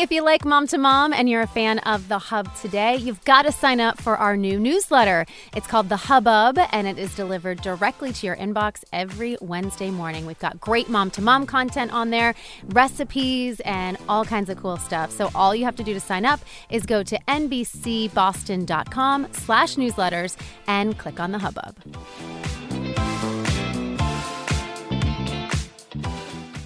If 0.00 0.12
you 0.12 0.22
like 0.22 0.44
Mom 0.44 0.68
to 0.68 0.78
Mom 0.78 1.12
and 1.12 1.28
you're 1.28 1.42
a 1.42 1.48
fan 1.48 1.80
of 1.80 2.06
The 2.06 2.20
Hub 2.20 2.54
today, 2.54 2.98
you've 2.98 3.24
got 3.24 3.46
to 3.46 3.52
sign 3.52 3.80
up 3.80 4.00
for 4.00 4.16
our 4.16 4.36
new 4.36 4.60
newsletter. 4.60 5.26
It's 5.56 5.66
called 5.66 5.88
The 5.88 5.96
Hubbub, 5.96 6.56
and 6.70 6.86
it 6.86 7.00
is 7.00 7.16
delivered 7.16 7.60
directly 7.62 8.12
to 8.12 8.26
your 8.26 8.36
inbox 8.36 8.84
every 8.92 9.36
Wednesday 9.40 9.90
morning. 9.90 10.24
We've 10.24 10.38
got 10.38 10.60
great 10.60 10.88
Mom 10.88 11.10
to 11.10 11.20
Mom 11.20 11.46
content 11.46 11.92
on 11.92 12.10
there, 12.10 12.36
recipes, 12.66 13.58
and 13.64 13.98
all 14.08 14.24
kinds 14.24 14.48
of 14.48 14.56
cool 14.58 14.76
stuff. 14.76 15.10
So 15.10 15.32
all 15.34 15.52
you 15.52 15.64
have 15.64 15.74
to 15.74 15.82
do 15.82 15.94
to 15.94 16.00
sign 16.00 16.24
up 16.24 16.38
is 16.70 16.86
go 16.86 17.02
to 17.02 17.18
nbcboston.com 17.26 19.26
slash 19.32 19.74
newsletters 19.74 20.36
and 20.68 20.96
click 20.96 21.18
on 21.18 21.32
The 21.32 21.40
Hubbub. 21.40 21.76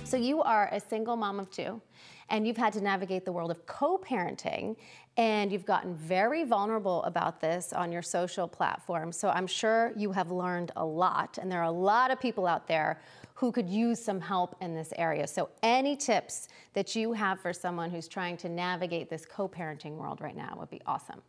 So 0.05 0.19
you 0.19 0.43
are 0.43 0.69
a 0.71 0.81
single 0.81 1.17
mom 1.17 1.41
of 1.41 1.51
two 1.51 1.81
and 2.29 2.47
you've 2.47 2.57
had 2.57 2.73
to 2.75 2.81
navigate 2.81 3.25
the 3.25 3.33
world 3.33 3.51
of 3.51 3.67
co 3.67 3.99
parenting, 3.99 4.77
and 5.17 5.53
you've 5.53 5.67
gotten 5.67 5.95
very 5.95 6.45
vulnerable 6.45 7.03
about 7.05 7.41
this 7.41 7.73
on 7.73 7.93
your 7.93 8.03
social 8.03 8.49
platform. 8.49 9.13
So 9.13 9.29
I'm 9.29 9.47
sure 9.47 9.93
you 9.97 10.13
have 10.13 10.31
learned 10.31 10.73
a 10.77 10.85
lot, 10.85 11.39
and 11.41 11.51
there 11.51 11.61
are 11.61 11.65
a 11.65 11.71
lot 11.71 12.11
of 12.11 12.21
people 12.21 12.47
out 12.47 12.67
there 12.67 13.01
who 13.35 13.51
could 13.51 13.69
use 13.69 14.03
some 14.03 14.21
help 14.21 14.55
in 14.61 14.73
this 14.73 14.93
area. 14.97 15.27
So, 15.27 15.49
any 15.65 15.97
tips 15.97 16.47
that 16.75 16.95
you 16.95 17.13
have 17.13 17.41
for 17.41 17.53
someone 17.53 17.91
who's 17.91 18.07
trying 18.07 18.37
to 18.37 18.49
navigate 18.49 19.11
this 19.11 19.27
co 19.27 19.49
parenting 19.49 19.97
world 19.97 20.21
right 20.21 20.37
now 20.37 20.57
would 20.61 20.71
be 20.71 20.81
awesome. 20.87 21.21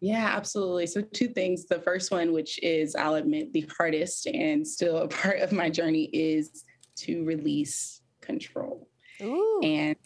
Yeah, 0.00 0.32
absolutely. 0.34 0.88
So, 0.88 1.02
two 1.02 1.28
things. 1.28 1.66
The 1.66 1.80
first 1.80 2.10
one, 2.10 2.32
which 2.32 2.60
is, 2.64 2.96
I'll 2.96 3.14
admit, 3.14 3.52
the 3.52 3.64
hardest 3.78 4.26
and 4.26 4.66
still 4.66 4.98
a 4.98 5.08
part 5.22 5.38
of 5.38 5.52
my 5.52 5.70
journey, 5.70 6.10
is 6.12 6.64
to 6.96 7.24
release 7.24 8.00
control. 8.20 8.89
Ooh. 9.22 9.60
And 9.62 9.96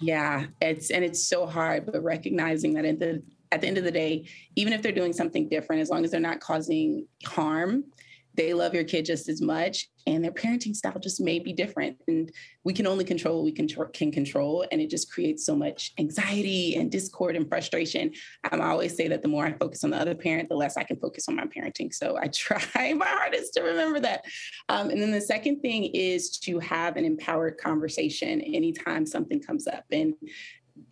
yeah, 0.00 0.46
it's 0.60 0.90
and 0.90 1.04
it's 1.04 1.24
so 1.26 1.46
hard, 1.46 1.86
but 1.86 2.02
recognizing 2.02 2.74
that 2.74 2.84
at 2.84 2.98
the 2.98 3.22
at 3.52 3.60
the 3.60 3.66
end 3.66 3.78
of 3.78 3.84
the 3.84 3.90
day, 3.90 4.24
even 4.56 4.72
if 4.72 4.82
they're 4.82 4.92
doing 4.92 5.12
something 5.12 5.48
different, 5.48 5.82
as 5.82 5.90
long 5.90 6.04
as 6.04 6.10
they're 6.10 6.20
not 6.20 6.40
causing 6.40 7.06
harm, 7.24 7.84
they 8.34 8.54
love 8.54 8.74
your 8.74 8.84
kid 8.84 9.04
just 9.04 9.28
as 9.28 9.40
much 9.40 9.88
and 10.06 10.24
their 10.24 10.32
parenting 10.32 10.74
style 10.74 10.98
just 11.00 11.20
may 11.20 11.38
be 11.38 11.52
different 11.52 11.96
and 12.08 12.32
we 12.64 12.72
can 12.72 12.86
only 12.86 13.04
control 13.04 13.36
what 13.36 13.44
we 13.44 13.52
can, 13.52 13.68
can 13.92 14.10
control 14.10 14.64
and 14.72 14.80
it 14.80 14.90
just 14.90 15.12
creates 15.12 15.44
so 15.46 15.54
much 15.54 15.92
anxiety 15.98 16.76
and 16.76 16.90
discord 16.90 17.36
and 17.36 17.48
frustration. 17.48 18.12
Um, 18.50 18.60
i 18.60 18.68
always 18.68 18.96
say 18.96 19.08
that 19.08 19.22
the 19.22 19.28
more 19.28 19.46
i 19.46 19.52
focus 19.52 19.84
on 19.84 19.90
the 19.90 19.98
other 19.98 20.14
parent 20.14 20.48
the 20.48 20.56
less 20.56 20.76
i 20.76 20.82
can 20.82 20.96
focus 20.96 21.28
on 21.28 21.36
my 21.36 21.46
parenting 21.46 21.92
so 21.92 22.16
i 22.16 22.26
try 22.32 22.92
my 22.94 23.06
hardest 23.06 23.54
to 23.54 23.62
remember 23.62 24.00
that. 24.00 24.24
Um, 24.68 24.90
and 24.90 25.00
then 25.00 25.10
the 25.10 25.20
second 25.20 25.60
thing 25.60 25.84
is 25.84 26.38
to 26.40 26.58
have 26.58 26.96
an 26.96 27.04
empowered 27.04 27.58
conversation 27.58 28.40
anytime 28.40 29.06
something 29.06 29.40
comes 29.40 29.66
up 29.66 29.84
and 29.90 30.14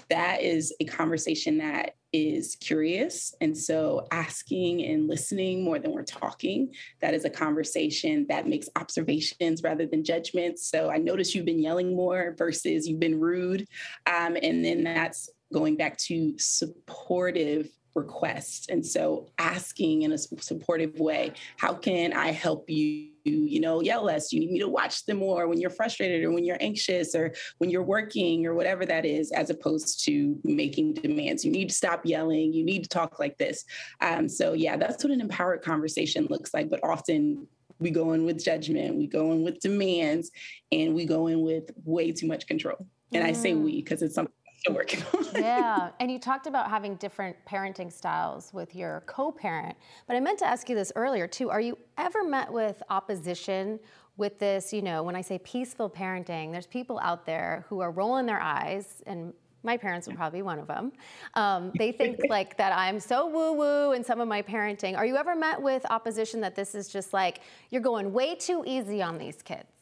that 0.08 0.42
is 0.42 0.74
a 0.80 0.84
conversation 0.84 1.58
that 1.58 1.94
is 2.12 2.56
curious. 2.56 3.34
And 3.40 3.56
so 3.56 4.06
asking 4.10 4.84
and 4.84 5.08
listening 5.08 5.62
more 5.62 5.78
than 5.78 5.92
we're 5.92 6.02
talking, 6.02 6.74
that 7.00 7.14
is 7.14 7.24
a 7.24 7.30
conversation 7.30 8.26
that 8.28 8.48
makes 8.48 8.68
observations 8.76 9.62
rather 9.62 9.86
than 9.86 10.02
judgments. 10.02 10.68
So 10.68 10.90
I 10.90 10.98
notice 10.98 11.34
you've 11.34 11.44
been 11.44 11.62
yelling 11.62 11.94
more 11.94 12.34
versus 12.36 12.88
you've 12.88 13.00
been 13.00 13.20
rude. 13.20 13.66
Um, 14.06 14.36
and 14.42 14.64
then 14.64 14.82
that's 14.82 15.28
going 15.52 15.76
back 15.76 15.96
to 15.98 16.34
supportive 16.38 17.68
requests. 17.94 18.68
And 18.68 18.84
so 18.84 19.28
asking 19.38 20.02
in 20.02 20.12
a 20.12 20.18
supportive 20.18 20.98
way, 20.98 21.32
how 21.56 21.74
can 21.74 22.12
I 22.12 22.30
help 22.30 22.70
you? 22.70 23.08
You 23.24 23.60
know, 23.60 23.82
yell 23.82 24.04
less. 24.04 24.32
You 24.32 24.40
need 24.40 24.50
me 24.50 24.58
to 24.60 24.68
watch 24.68 25.04
them 25.04 25.18
more 25.18 25.46
when 25.46 25.60
you're 25.60 25.70
frustrated 25.70 26.24
or 26.24 26.32
when 26.32 26.44
you're 26.44 26.56
anxious 26.60 27.14
or 27.14 27.34
when 27.58 27.68
you're 27.68 27.82
working 27.82 28.46
or 28.46 28.54
whatever 28.54 28.86
that 28.86 29.04
is, 29.04 29.30
as 29.32 29.50
opposed 29.50 30.04
to 30.06 30.38
making 30.42 30.94
demands. 30.94 31.44
You 31.44 31.52
need 31.52 31.68
to 31.68 31.74
stop 31.74 32.06
yelling. 32.06 32.52
You 32.54 32.64
need 32.64 32.84
to 32.84 32.88
talk 32.88 33.18
like 33.18 33.36
this. 33.36 33.64
Um, 34.00 34.28
so, 34.28 34.54
yeah, 34.54 34.76
that's 34.76 35.04
what 35.04 35.12
an 35.12 35.20
empowered 35.20 35.62
conversation 35.62 36.28
looks 36.30 36.54
like. 36.54 36.70
But 36.70 36.80
often 36.82 37.46
we 37.78 37.90
go 37.90 38.12
in 38.12 38.24
with 38.24 38.42
judgment, 38.42 38.96
we 38.96 39.06
go 39.06 39.32
in 39.32 39.42
with 39.42 39.60
demands, 39.60 40.30
and 40.70 40.94
we 40.94 41.04
go 41.04 41.26
in 41.26 41.40
with 41.40 41.70
way 41.84 42.12
too 42.12 42.26
much 42.26 42.46
control. 42.46 42.86
And 43.12 43.24
mm. 43.24 43.28
I 43.28 43.32
say 43.32 43.52
mm. 43.52 43.62
we 43.62 43.82
because 43.82 44.02
it's 44.02 44.14
something 44.14 44.32
still 44.60 44.74
working 44.74 45.02
on. 45.14 45.26
yeah, 45.34 45.90
and 46.00 46.10
you 46.10 46.18
talked 46.18 46.46
about 46.46 46.68
having 46.68 46.96
different 46.96 47.36
parenting 47.48 47.92
styles 47.92 48.52
with 48.52 48.74
your 48.74 49.02
co-parent, 49.06 49.76
but 50.06 50.16
I 50.16 50.20
meant 50.20 50.38
to 50.40 50.46
ask 50.46 50.68
you 50.68 50.74
this 50.74 50.92
earlier 50.96 51.26
too. 51.26 51.50
Are 51.50 51.60
you 51.60 51.78
ever 51.98 52.22
met 52.22 52.52
with 52.52 52.82
opposition 52.90 53.80
with 54.16 54.38
this? 54.38 54.72
You 54.72 54.82
know, 54.82 55.02
when 55.02 55.16
I 55.16 55.22
say 55.22 55.38
peaceful 55.38 55.88
parenting, 55.88 56.52
there's 56.52 56.66
people 56.66 57.00
out 57.02 57.24
there 57.24 57.64
who 57.68 57.80
are 57.80 57.90
rolling 57.90 58.26
their 58.26 58.40
eyes 58.40 59.02
and 59.06 59.32
my 59.62 59.76
parents 59.76 60.06
would 60.06 60.16
probably 60.16 60.40
one 60.40 60.58
of 60.58 60.66
them. 60.66 60.92
Um, 61.34 61.70
they 61.76 61.92
think 61.92 62.20
like 62.28 62.56
that 62.56 62.76
I'm 62.76 63.00
so 63.00 63.26
woo 63.26 63.52
woo 63.52 63.92
in 63.92 64.04
some 64.04 64.20
of 64.20 64.28
my 64.28 64.42
parenting. 64.42 64.96
Are 64.96 65.06
you 65.06 65.16
ever 65.16 65.34
met 65.34 65.60
with 65.60 65.84
opposition 65.90 66.40
that 66.40 66.54
this 66.54 66.74
is 66.74 66.88
just 66.88 67.12
like 67.12 67.40
you're 67.70 67.82
going 67.82 68.12
way 68.12 68.34
too 68.34 68.62
easy 68.66 69.02
on 69.02 69.18
these 69.18 69.42
kids? 69.42 69.79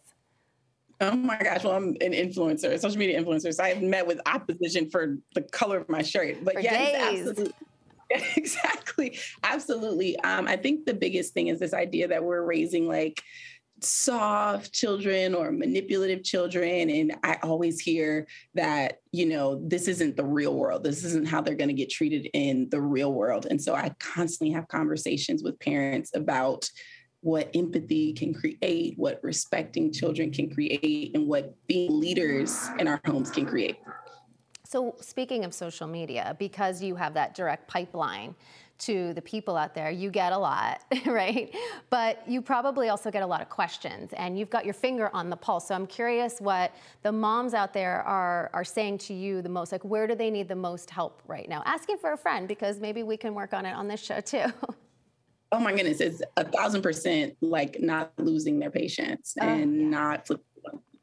Oh 1.00 1.14
my 1.14 1.38
gosh, 1.38 1.62
well, 1.62 1.74
I'm 1.74 1.96
an 2.00 2.12
influencer, 2.12 2.72
a 2.72 2.78
social 2.78 2.98
media 2.98 3.22
influencer. 3.22 3.54
So 3.54 3.62
I've 3.62 3.82
met 3.82 4.06
with 4.06 4.20
opposition 4.26 4.90
for 4.90 5.18
the 5.34 5.42
color 5.42 5.78
of 5.78 5.88
my 5.88 6.02
shirt. 6.02 6.44
But 6.44 6.54
for 6.54 6.60
yes, 6.60 6.92
days. 6.92 7.28
absolutely. 7.28 7.54
exactly. 8.36 9.18
Absolutely. 9.42 10.18
Um, 10.20 10.48
I 10.48 10.56
think 10.56 10.86
the 10.86 10.94
biggest 10.94 11.34
thing 11.34 11.48
is 11.48 11.60
this 11.60 11.74
idea 11.74 12.08
that 12.08 12.24
we're 12.24 12.42
raising 12.42 12.88
like 12.88 13.22
soft 13.80 14.72
children 14.72 15.34
or 15.34 15.52
manipulative 15.52 16.24
children. 16.24 16.90
And 16.90 17.16
I 17.22 17.38
always 17.42 17.78
hear 17.78 18.26
that, 18.54 19.00
you 19.12 19.26
know, 19.26 19.62
this 19.64 19.86
isn't 19.88 20.16
the 20.16 20.24
real 20.24 20.54
world. 20.56 20.82
This 20.82 21.04
isn't 21.04 21.28
how 21.28 21.42
they're 21.42 21.54
going 21.54 21.68
to 21.68 21.74
get 21.74 21.90
treated 21.90 22.28
in 22.34 22.68
the 22.70 22.80
real 22.80 23.12
world. 23.12 23.46
And 23.48 23.62
so 23.62 23.74
I 23.74 23.94
constantly 24.00 24.52
have 24.54 24.66
conversations 24.68 25.42
with 25.42 25.60
parents 25.60 26.10
about 26.14 26.68
what 27.20 27.50
empathy 27.54 28.12
can 28.12 28.32
create, 28.32 28.94
what 28.96 29.20
respecting 29.22 29.92
children 29.92 30.30
can 30.30 30.48
create, 30.50 31.12
and 31.14 31.26
what 31.26 31.54
being 31.66 31.98
leaders 31.98 32.68
in 32.78 32.86
our 32.86 33.00
homes 33.04 33.30
can 33.30 33.44
create. 33.44 33.76
So, 34.64 34.94
speaking 35.00 35.44
of 35.44 35.54
social 35.54 35.86
media, 35.86 36.36
because 36.38 36.82
you 36.82 36.94
have 36.96 37.14
that 37.14 37.34
direct 37.34 37.68
pipeline 37.68 38.34
to 38.80 39.12
the 39.14 39.22
people 39.22 39.56
out 39.56 39.74
there, 39.74 39.90
you 39.90 40.10
get 40.10 40.32
a 40.32 40.38
lot, 40.38 40.82
right? 41.06 41.54
But 41.90 42.22
you 42.28 42.40
probably 42.40 42.90
also 42.90 43.10
get 43.10 43.22
a 43.22 43.26
lot 43.26 43.40
of 43.40 43.48
questions 43.48 44.12
and 44.12 44.38
you've 44.38 44.50
got 44.50 44.64
your 44.64 44.74
finger 44.74 45.10
on 45.12 45.30
the 45.30 45.36
pulse. 45.36 45.68
So 45.68 45.74
I'm 45.74 45.86
curious 45.86 46.40
what 46.40 46.72
the 47.02 47.10
moms 47.10 47.54
out 47.54 47.72
there 47.72 48.02
are, 48.02 48.50
are 48.52 48.64
saying 48.64 48.98
to 48.98 49.14
you 49.14 49.42
the 49.42 49.48
most. 49.48 49.72
Like, 49.72 49.84
where 49.84 50.06
do 50.06 50.14
they 50.14 50.30
need 50.30 50.48
the 50.48 50.54
most 50.54 50.90
help 50.90 51.22
right 51.26 51.48
now? 51.48 51.62
Asking 51.64 51.98
for 51.98 52.12
a 52.12 52.16
friend 52.16 52.46
because 52.46 52.78
maybe 52.78 53.02
we 53.02 53.16
can 53.16 53.34
work 53.34 53.52
on 53.52 53.66
it 53.66 53.72
on 53.72 53.88
this 53.88 54.02
show 54.02 54.20
too. 54.20 54.46
oh 55.52 55.58
my 55.58 55.74
goodness, 55.74 56.00
it's 56.00 56.22
a 56.36 56.44
thousand 56.44 56.82
percent 56.82 57.36
like 57.40 57.80
not 57.80 58.12
losing 58.18 58.58
their 58.58 58.70
patience 58.70 59.34
oh, 59.40 59.46
and 59.46 59.74
yeah. 59.74 59.88
not 59.88 60.26
flipping 60.26 60.44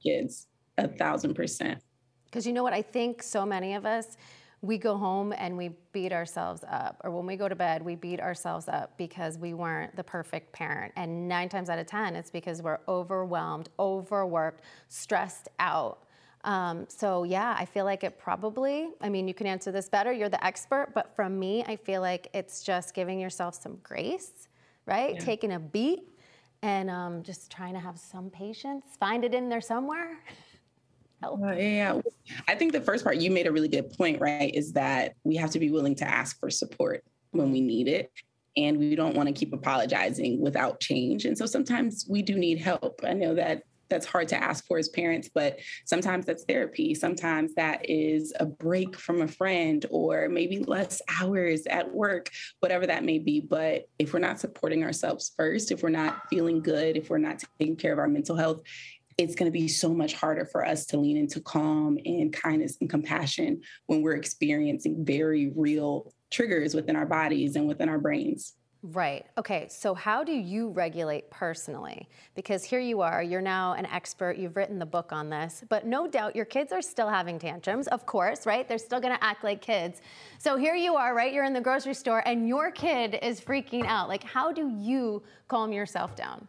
kids. 0.03 0.47
A 0.77 0.87
thousand 0.87 1.35
percent. 1.35 1.81
Because 2.25 2.45
you 2.45 2.51
know 2.53 2.63
what? 2.63 2.73
I 2.73 2.81
think 2.81 3.23
so 3.23 3.45
many 3.45 3.75
of 3.75 3.85
us, 3.85 4.17
we 4.61 4.77
go 4.77 4.97
home 4.97 5.33
and 5.37 5.55
we 5.55 5.69
beat 5.93 6.11
ourselves 6.11 6.65
up. 6.69 6.99
Or 7.03 7.11
when 7.11 7.25
we 7.25 7.37
go 7.37 7.47
to 7.47 7.55
bed, 7.55 7.81
we 7.81 7.95
beat 7.95 8.19
ourselves 8.19 8.67
up 8.67 8.97
because 8.97 9.37
we 9.37 9.53
weren't 9.53 9.95
the 9.95 10.03
perfect 10.03 10.51
parent. 10.51 10.91
And 10.97 11.29
nine 11.29 11.47
times 11.47 11.69
out 11.69 11.79
of 11.79 11.85
10, 11.87 12.15
it's 12.15 12.29
because 12.29 12.61
we're 12.61 12.79
overwhelmed, 12.89 13.69
overworked, 13.79 14.65
stressed 14.89 15.47
out. 15.59 16.04
Um, 16.45 16.85
so 16.87 17.23
yeah, 17.23 17.55
I 17.59 17.65
feel 17.65 17.85
like 17.85 18.03
it 18.03 18.17
probably, 18.17 18.89
I 19.01 19.09
mean, 19.09 19.27
you 19.27 19.33
can 19.33 19.47
answer 19.47 19.71
this 19.71 19.89
better, 19.89 20.13
you're 20.13 20.29
the 20.29 20.43
expert, 20.45 20.91
but 20.93 21.15
from 21.15 21.37
me, 21.37 21.63
I 21.67 21.75
feel 21.75 22.01
like 22.01 22.29
it's 22.33 22.63
just 22.63 22.93
giving 22.93 23.19
yourself 23.19 23.55
some 23.55 23.79
grace, 23.83 24.47
right? 24.85 25.15
Yeah. 25.15 25.19
Taking 25.19 25.53
a 25.53 25.59
beat 25.59 26.03
and 26.61 26.89
um, 26.89 27.23
just 27.23 27.51
trying 27.51 27.73
to 27.73 27.79
have 27.79 27.97
some 27.97 28.29
patience, 28.29 28.85
find 28.99 29.25
it 29.25 29.33
in 29.33 29.49
there 29.49 29.61
somewhere. 29.61 30.19
help? 31.21 31.41
Uh, 31.43 31.51
yeah, 31.53 31.99
I 32.47 32.55
think 32.55 32.71
the 32.71 32.81
first 32.81 33.03
part 33.03 33.17
you 33.17 33.31
made 33.31 33.47
a 33.47 33.51
really 33.51 33.67
good 33.67 33.91
point, 33.91 34.21
right? 34.21 34.53
Is 34.53 34.73
that 34.73 35.15
we 35.23 35.35
have 35.37 35.51
to 35.51 35.59
be 35.59 35.71
willing 35.71 35.95
to 35.95 36.07
ask 36.07 36.39
for 36.39 36.49
support 36.49 37.03
when 37.31 37.51
we 37.51 37.61
need 37.61 37.87
it. 37.87 38.11
And 38.57 38.77
we 38.77 38.95
don't 38.95 39.15
want 39.15 39.27
to 39.27 39.33
keep 39.33 39.51
apologizing 39.51 40.39
without 40.39 40.79
change. 40.79 41.25
And 41.25 41.37
so 41.37 41.45
sometimes 41.45 42.05
we 42.09 42.21
do 42.21 42.35
need 42.37 42.59
help. 42.59 43.01
I 43.03 43.11
know 43.11 43.35
that 43.35 43.63
that's 43.89 44.05
hard 44.05 44.27
to 44.29 44.41
ask 44.41 44.65
for 44.67 44.77
as 44.77 44.89
parents, 44.89 45.29
but 45.33 45.59
sometimes 45.85 46.25
that's 46.25 46.43
therapy. 46.45 46.93
Sometimes 46.95 47.53
that 47.55 47.89
is 47.89 48.33
a 48.39 48.45
break 48.45 48.97
from 48.97 49.21
a 49.21 49.27
friend 49.27 49.85
or 49.89 50.29
maybe 50.29 50.59
less 50.59 51.01
hours 51.21 51.65
at 51.67 51.93
work, 51.93 52.29
whatever 52.59 52.87
that 52.87 53.03
may 53.03 53.19
be. 53.19 53.39
But 53.39 53.87
if 53.99 54.13
we're 54.13 54.19
not 54.19 54.39
supporting 54.39 54.83
ourselves 54.83 55.31
first, 55.37 55.71
if 55.71 55.83
we're 55.83 55.89
not 55.89 56.23
feeling 56.29 56.61
good, 56.61 56.97
if 56.97 57.09
we're 57.09 57.17
not 57.17 57.43
taking 57.59 57.75
care 57.75 57.93
of 57.93 57.99
our 57.99 58.07
mental 58.07 58.35
health, 58.35 58.61
it's 59.17 59.35
going 59.35 59.49
to 59.49 59.57
be 59.57 59.67
so 59.67 59.93
much 59.93 60.13
harder 60.13 60.45
for 60.45 60.65
us 60.65 60.85
to 60.87 60.97
lean 60.97 61.15
into 61.15 61.39
calm 61.39 61.97
and 62.05 62.33
kindness 62.33 62.77
and 62.81 62.89
compassion 62.89 63.61
when 63.85 64.01
we're 64.01 64.15
experiencing 64.15 65.05
very 65.05 65.53
real 65.55 66.13
triggers 66.31 66.73
within 66.73 66.95
our 66.95 67.05
bodies 67.05 67.55
and 67.55 67.67
within 67.67 67.87
our 67.87 67.99
brains. 67.99 68.53
Right. 68.91 69.25
Okay. 69.35 69.65
So, 69.67 69.95
how 69.95 70.23
do 70.23 70.31
you 70.31 70.69
regulate 70.69 71.31
personally? 71.31 72.07
Because 72.35 72.63
here 72.63 72.79
you 72.79 73.01
are, 73.01 73.23
you're 73.23 73.41
now 73.41 73.73
an 73.73 73.87
expert, 73.87 74.37
you've 74.37 74.55
written 74.55 74.77
the 74.77 74.85
book 74.85 75.11
on 75.11 75.27
this, 75.27 75.63
but 75.69 75.87
no 75.87 76.07
doubt 76.07 76.35
your 76.35 76.45
kids 76.45 76.71
are 76.71 76.83
still 76.83 77.09
having 77.09 77.39
tantrums, 77.39 77.87
of 77.87 78.05
course, 78.05 78.45
right? 78.45 78.67
They're 78.67 78.77
still 78.77 78.99
going 78.99 79.15
to 79.15 79.23
act 79.23 79.43
like 79.43 79.59
kids. 79.59 80.01
So, 80.37 80.55
here 80.55 80.75
you 80.75 80.95
are, 80.97 81.15
right? 81.15 81.33
You're 81.33 81.45
in 81.45 81.53
the 81.53 81.61
grocery 81.61 81.95
store 81.95 82.21
and 82.27 82.47
your 82.47 82.69
kid 82.69 83.17
is 83.23 83.41
freaking 83.41 83.87
out. 83.87 84.07
Like, 84.07 84.23
how 84.23 84.51
do 84.51 84.69
you 84.77 85.23
calm 85.47 85.73
yourself 85.73 86.15
down? 86.15 86.47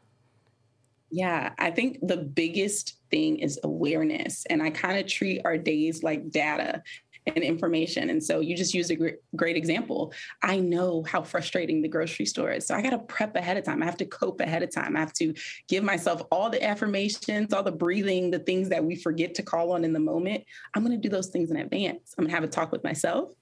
Yeah, 1.10 1.54
I 1.58 1.70
think 1.70 1.98
the 2.02 2.18
biggest 2.18 2.96
thing 3.10 3.38
is 3.38 3.58
awareness. 3.62 4.44
And 4.50 4.62
I 4.62 4.68
kind 4.68 4.98
of 4.98 5.06
treat 5.06 5.40
our 5.46 5.56
days 5.56 6.02
like 6.02 6.30
data 6.30 6.82
and 7.26 7.38
information. 7.38 8.10
And 8.10 8.22
so 8.22 8.40
you 8.40 8.56
just 8.56 8.72
used 8.72 8.90
a 8.90 8.96
great 9.34 9.56
example. 9.56 10.12
I 10.42 10.60
know 10.60 11.02
how 11.02 11.22
frustrating 11.22 11.82
the 11.82 11.88
grocery 11.88 12.26
store 12.26 12.52
is. 12.52 12.66
So 12.66 12.74
I 12.74 12.82
got 12.82 12.90
to 12.90 12.98
prep 12.98 13.34
ahead 13.34 13.56
of 13.56 13.64
time. 13.64 13.82
I 13.82 13.86
have 13.86 13.96
to 13.96 14.04
cope 14.04 14.40
ahead 14.40 14.62
of 14.62 14.72
time. 14.72 14.96
I 14.96 15.00
have 15.00 15.12
to 15.14 15.34
give 15.68 15.82
myself 15.82 16.22
all 16.30 16.50
the 16.50 16.62
affirmations, 16.62 17.52
all 17.52 17.62
the 17.62 17.72
breathing, 17.72 18.30
the 18.30 18.38
things 18.38 18.68
that 18.68 18.84
we 18.84 18.94
forget 18.94 19.34
to 19.34 19.42
call 19.42 19.72
on 19.72 19.84
in 19.84 19.92
the 19.92 20.00
moment. 20.00 20.44
I'm 20.74 20.84
going 20.84 21.00
to 21.00 21.08
do 21.08 21.12
those 21.12 21.28
things 21.28 21.50
in 21.50 21.56
advance. 21.56 22.14
I'm 22.16 22.24
going 22.24 22.30
to 22.30 22.34
have 22.36 22.44
a 22.44 22.48
talk 22.48 22.70
with 22.70 22.84
myself. 22.84 23.32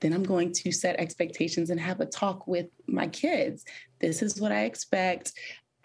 Then 0.00 0.12
I'm 0.12 0.24
going 0.24 0.52
to 0.52 0.72
set 0.72 0.96
expectations 0.96 1.70
and 1.70 1.80
have 1.80 2.00
a 2.00 2.06
talk 2.06 2.46
with 2.46 2.66
my 2.86 3.06
kids. 3.08 3.64
This 4.00 4.22
is 4.22 4.40
what 4.40 4.52
I 4.52 4.64
expect. 4.64 5.32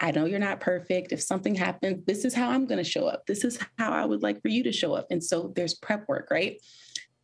I 0.00 0.10
know 0.12 0.24
you're 0.24 0.38
not 0.38 0.60
perfect. 0.60 1.12
If 1.12 1.22
something 1.22 1.54
happens, 1.54 2.04
this 2.06 2.24
is 2.24 2.34
how 2.34 2.50
I'm 2.50 2.66
going 2.66 2.82
to 2.82 2.90
show 2.90 3.06
up. 3.06 3.26
This 3.26 3.44
is 3.44 3.58
how 3.78 3.92
I 3.92 4.06
would 4.06 4.22
like 4.22 4.40
for 4.40 4.48
you 4.48 4.62
to 4.64 4.72
show 4.72 4.94
up. 4.94 5.08
And 5.10 5.22
so 5.22 5.52
there's 5.54 5.74
prep 5.74 6.08
work, 6.08 6.28
right? 6.30 6.58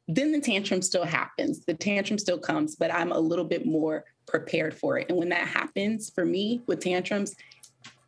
Then 0.09 0.33
the 0.33 0.41
tantrum 0.41 0.83
still 0.83 1.05
happens. 1.05 1.65
The 1.65 1.75
tantrum 1.75 2.19
still 2.19 2.39
comes, 2.39 2.77
but 2.77 2.93
I'm 2.93 3.13
a 3.13 3.19
little 3.19 3.45
bit 3.45 3.67
more 3.67 4.05
prepared 4.27 4.75
for 4.75 4.99
it. 4.99 5.07
And 5.09 5.19
when 5.19 5.29
that 5.31 5.49
happens 5.49 6.11
for 6.11 6.25
me 6.25 6.63
with 6.67 6.81
tantrums, 6.81 7.35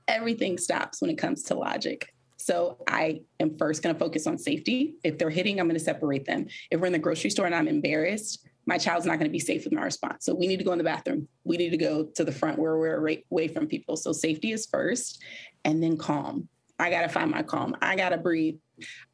everything 0.07 0.59
stops 0.59 1.01
when 1.01 1.11
it 1.11 1.19
comes 1.19 1.43
to 1.45 1.55
logic. 1.55 2.15
So 2.37 2.79
I 2.89 3.23
am 3.41 3.59
first 3.59 3.83
going 3.83 3.95
to 3.95 3.99
focus 3.99 4.27
on 4.27 4.39
safety. 4.39 4.95
If 5.03 5.19
they're 5.19 5.29
hitting, 5.29 5.61
I'm 5.61 5.67
going 5.67 5.79
to 5.79 5.85
separate 5.85 6.25
them. 6.25 6.47
If 6.71 6.81
we're 6.81 6.87
in 6.87 6.93
the 6.93 6.99
grocery 6.99 7.31
store 7.31 7.47
and 7.47 7.55
I'm 7.55 7.69
embarrassed, 7.69 8.47
my 8.65 8.79
child's 8.79 9.07
not 9.07 9.19
going 9.19 9.29
to 9.29 9.33
be 9.33 9.39
safe 9.39 9.65
with 9.65 9.73
my 9.73 9.83
response. 9.83 10.25
So 10.25 10.35
we 10.35 10.47
need 10.47 10.59
to 10.59 10.65
go 10.65 10.73
in 10.73 10.79
the 10.79 10.85
bathroom. 10.85 11.27
We 11.45 11.57
need 11.57 11.71
to 11.71 11.77
go 11.77 12.05
to 12.05 12.25
the 12.25 12.33
front 12.33 12.59
where 12.59 12.79
we're 12.79 13.23
away 13.31 13.49
from 13.49 13.67
people. 13.67 13.97
So 13.97 14.13
safety 14.13 14.53
is 14.53 14.67
first 14.67 15.23
and 15.65 15.83
then 15.83 15.97
calm. 15.97 16.49
I 16.79 16.91
got 16.91 17.03
to 17.03 17.09
find 17.09 17.31
my 17.31 17.43
calm. 17.43 17.77
I 17.83 17.97
got 17.97 18.11
to 18.11 18.19
breathe. 18.19 18.59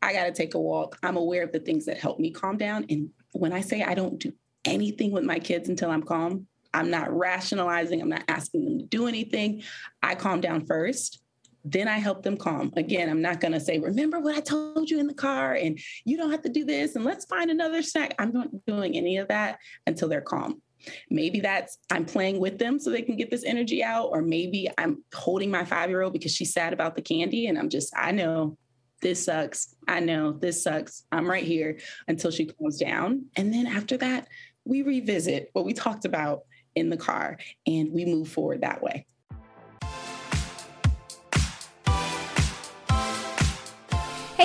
I 0.02 0.12
got 0.12 0.24
to 0.24 0.32
take 0.32 0.54
a 0.54 0.60
walk. 0.60 0.98
I'm 1.02 1.16
aware 1.16 1.42
of 1.42 1.52
the 1.52 1.60
things 1.60 1.86
that 1.86 1.98
help 1.98 2.18
me 2.18 2.30
calm 2.30 2.56
down. 2.56 2.86
And 2.88 3.10
when 3.32 3.52
I 3.52 3.60
say 3.60 3.82
I 3.82 3.94
don't 3.94 4.18
do 4.18 4.32
anything 4.64 5.12
with 5.12 5.24
my 5.24 5.38
kids 5.38 5.68
until 5.68 5.90
I'm 5.90 6.02
calm, 6.02 6.46
I'm 6.72 6.90
not 6.90 7.16
rationalizing, 7.16 8.00
I'm 8.00 8.08
not 8.08 8.24
asking 8.28 8.64
them 8.64 8.78
to 8.78 8.84
do 8.84 9.06
anything. 9.06 9.62
I 10.02 10.14
calm 10.14 10.40
down 10.40 10.66
first 10.66 11.20
then 11.64 11.88
I 11.88 11.98
help 11.98 12.22
them 12.22 12.36
calm. 12.36 12.72
Again, 12.76 13.08
I'm 13.08 13.22
not 13.22 13.40
going 13.40 13.52
to 13.52 13.60
say, 13.60 13.78
remember 13.78 14.20
what 14.20 14.36
I 14.36 14.40
told 14.40 14.90
you 14.90 15.00
in 15.00 15.06
the 15.06 15.14
car 15.14 15.54
and 15.54 15.78
you 16.04 16.16
don't 16.16 16.30
have 16.30 16.42
to 16.42 16.50
do 16.50 16.64
this 16.64 16.94
and 16.94 17.04
let's 17.04 17.24
find 17.24 17.50
another 17.50 17.82
snack. 17.82 18.14
I'm 18.18 18.32
not 18.32 18.48
doing 18.66 18.96
any 18.96 19.16
of 19.16 19.28
that 19.28 19.58
until 19.86 20.08
they're 20.08 20.20
calm. 20.20 20.60
Maybe 21.08 21.40
that's 21.40 21.78
I'm 21.90 22.04
playing 22.04 22.38
with 22.38 22.58
them 22.58 22.78
so 22.78 22.90
they 22.90 23.00
can 23.00 23.16
get 23.16 23.30
this 23.30 23.44
energy 23.44 23.82
out, 23.82 24.10
or 24.12 24.20
maybe 24.20 24.68
I'm 24.76 25.02
holding 25.14 25.50
my 25.50 25.64
five 25.64 25.88
year 25.88 26.02
old 26.02 26.12
because 26.12 26.34
she's 26.34 26.52
sad 26.52 26.74
about 26.74 26.94
the 26.94 27.00
candy 27.00 27.46
and 27.46 27.58
I'm 27.58 27.70
just, 27.70 27.94
I 27.96 28.12
know 28.12 28.58
this 29.04 29.22
sucks. 29.22 29.76
I 29.86 30.00
know 30.00 30.32
this 30.32 30.62
sucks. 30.62 31.04
I'm 31.12 31.30
right 31.30 31.44
here 31.44 31.78
until 32.08 32.30
she 32.30 32.46
calms 32.46 32.78
down. 32.78 33.26
And 33.36 33.52
then 33.52 33.66
after 33.66 33.98
that, 33.98 34.28
we 34.64 34.80
revisit 34.80 35.50
what 35.52 35.66
we 35.66 35.74
talked 35.74 36.06
about 36.06 36.44
in 36.74 36.88
the 36.88 36.96
car 36.96 37.36
and 37.66 37.92
we 37.92 38.06
move 38.06 38.28
forward 38.28 38.62
that 38.62 38.82
way. 38.82 39.06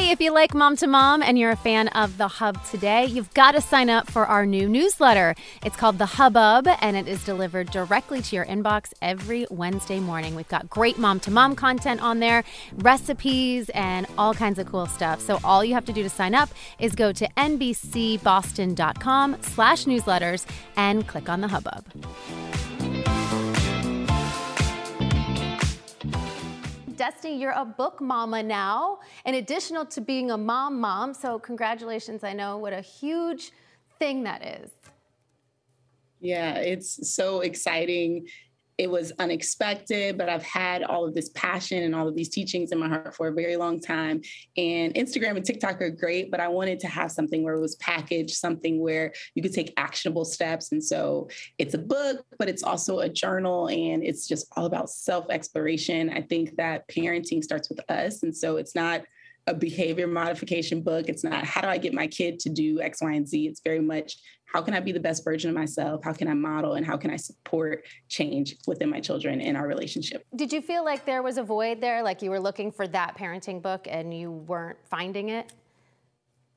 If 0.10 0.20
you 0.20 0.34
like 0.34 0.54
Mom 0.56 0.76
to 0.78 0.88
Mom 0.88 1.22
and 1.22 1.38
you're 1.38 1.52
a 1.52 1.56
fan 1.56 1.90
of 1.90 2.18
The 2.18 2.28
Hub 2.28 2.66
today, 2.66 3.06
you've 3.06 3.32
got 3.36 3.52
to 3.52 3.62
sign 3.62 3.92
up 3.92 4.10
for 4.10 4.26
our 4.26 4.44
new 4.44 4.68
newsletter. 4.68 5.36
It's 5.64 5.76
called 5.76 6.00
The 6.00 6.08
Hubbub, 6.08 6.68
and 6.82 6.98
it 6.98 7.08
is 7.08 7.24
delivered 7.24 7.70
directly 7.70 8.24
to 8.24 8.36
your 8.36 8.46
inbox 8.46 8.92
every 9.04 9.46
Wednesday 9.52 10.00
morning. 10.00 10.34
We've 10.34 10.48
got 10.48 10.68
great 10.68 10.98
Mom 10.98 11.20
to 11.20 11.30
Mom 11.30 11.56
content 11.56 12.02
on 12.02 12.22
there, 12.22 12.44
recipes, 12.78 13.70
and 13.70 14.08
all 14.18 14.34
kinds 14.34 14.58
of 14.58 14.66
cool 14.66 14.88
stuff. 14.88 15.22
So 15.22 15.38
all 15.44 15.64
you 15.64 15.76
have 15.76 15.86
to 15.86 15.94
do 15.94 16.02
to 16.02 16.10
sign 16.10 16.34
up 16.34 16.50
is 16.80 16.96
go 16.96 17.12
to 17.12 17.30
nbcboston.com 17.38 19.38
slash 19.42 19.86
newsletters 19.86 20.48
and 20.76 21.08
click 21.08 21.30
on 21.30 21.42
The 21.42 21.50
Hubbub. 21.50 21.86
Destini, 27.00 27.40
you're 27.40 27.52
a 27.52 27.64
book 27.64 28.02
mama 28.02 28.44
now, 28.44 29.00
in 29.26 29.36
addition 29.36 29.88
to 29.88 30.02
being 30.02 30.32
a 30.32 30.38
mom 30.38 30.80
mom. 30.82 31.14
So, 31.14 31.40
congratulations. 31.40 32.26
I 32.26 32.34
know 32.34 32.58
what 32.58 32.74
a 32.74 32.82
huge 32.82 33.52
thing 34.00 34.24
that 34.24 34.46
is. 34.46 34.70
Yeah, 36.20 36.56
it's 36.56 37.10
so 37.16 37.40
exciting 37.40 38.28
it 38.80 38.90
was 38.90 39.12
unexpected, 39.20 40.18
but 40.18 40.30
I've 40.30 40.42
had 40.42 40.84
all 40.84 41.06
of 41.06 41.14
this 41.14 41.30
passion 41.36 41.84
and 41.84 41.94
all 41.94 42.08
of 42.08 42.16
these 42.16 42.30
teachings 42.30 42.72
in 42.72 42.80
my 42.80 42.88
heart 42.88 43.14
for 43.14 43.28
a 43.28 43.34
very 43.34 43.58
long 43.58 43.82
time. 43.82 44.22
And 44.56 44.94
Instagram 44.94 45.36
and 45.36 45.44
TikTok 45.44 45.82
are 45.82 45.90
great, 45.90 46.32
but 46.32 46.40
I 46.40 46.48
wanted 46.48 46.80
to 46.80 46.88
have 46.88 47.12
something 47.12 47.44
where 47.44 47.56
it 47.56 47.60
was 47.60 47.76
packaged, 47.76 48.36
something 48.38 48.82
where 48.82 49.12
you 49.36 49.44
could 49.44 49.54
take 49.54 49.74
actionable 49.76 50.24
steps. 50.24 50.72
And 50.72 50.82
so 50.82 51.28
it's 51.58 51.74
a 51.74 51.78
book, 51.78 52.26
but 52.38 52.48
it's 52.48 52.64
also 52.64 53.00
a 53.00 53.10
journal 53.10 53.68
and 53.68 54.02
it's 54.02 54.26
just 54.30 54.48
all 54.56 54.66
about 54.66 54.90
self 54.90 55.30
exploration. 55.30 56.10
I 56.10 56.22
think 56.22 56.56
that 56.56 56.88
parenting 56.88 57.44
starts 57.44 57.68
with 57.68 57.82
us. 57.92 58.24
And 58.24 58.36
so 58.36 58.56
it's 58.56 58.76
not 58.76 59.02
a 59.50 59.54
behavior 59.54 60.08
modification 60.08 60.82
book. 60.82 61.10
It's 61.10 61.24
not 61.24 61.44
how 61.44 61.62
do 61.62 61.68
I 61.68 61.78
get 61.78 61.94
my 61.94 62.08
kid 62.08 62.40
to 62.42 62.50
do 62.50 62.80
X, 62.82 63.02
Y, 63.02 63.12
and 63.12 63.28
Z. 63.28 63.48
It's 63.48 63.62
very 63.62 63.80
much 63.80 64.18
how 64.46 64.62
can 64.62 64.74
I 64.74 64.80
be 64.80 64.92
the 64.92 65.00
best 65.00 65.24
version 65.24 65.50
of 65.50 65.56
myself? 65.56 66.04
How 66.04 66.14
can 66.14 66.28
I 66.28 66.34
model 66.34 66.74
and 66.74 66.86
how 66.86 66.98
can 66.98 67.12
I 67.12 67.18
support 67.18 67.86
change 68.08 68.56
within 68.66 68.90
my 68.90 69.00
children 69.00 69.42
in 69.42 69.56
our 69.56 69.68
relationship? 69.68 70.26
Did 70.36 70.52
you 70.52 70.62
feel 70.62 70.84
like 70.84 71.06
there 71.06 71.22
was 71.22 71.38
a 71.38 71.44
void 71.44 71.82
there? 71.82 72.02
Like 72.02 72.22
you 72.22 72.32
were 72.32 72.40
looking 72.40 72.72
for 72.72 72.88
that 72.88 73.18
parenting 73.18 73.62
book 73.62 73.88
and 73.90 74.14
you 74.14 74.32
weren't 74.32 74.80
finding 74.90 75.30
it? 75.30 75.54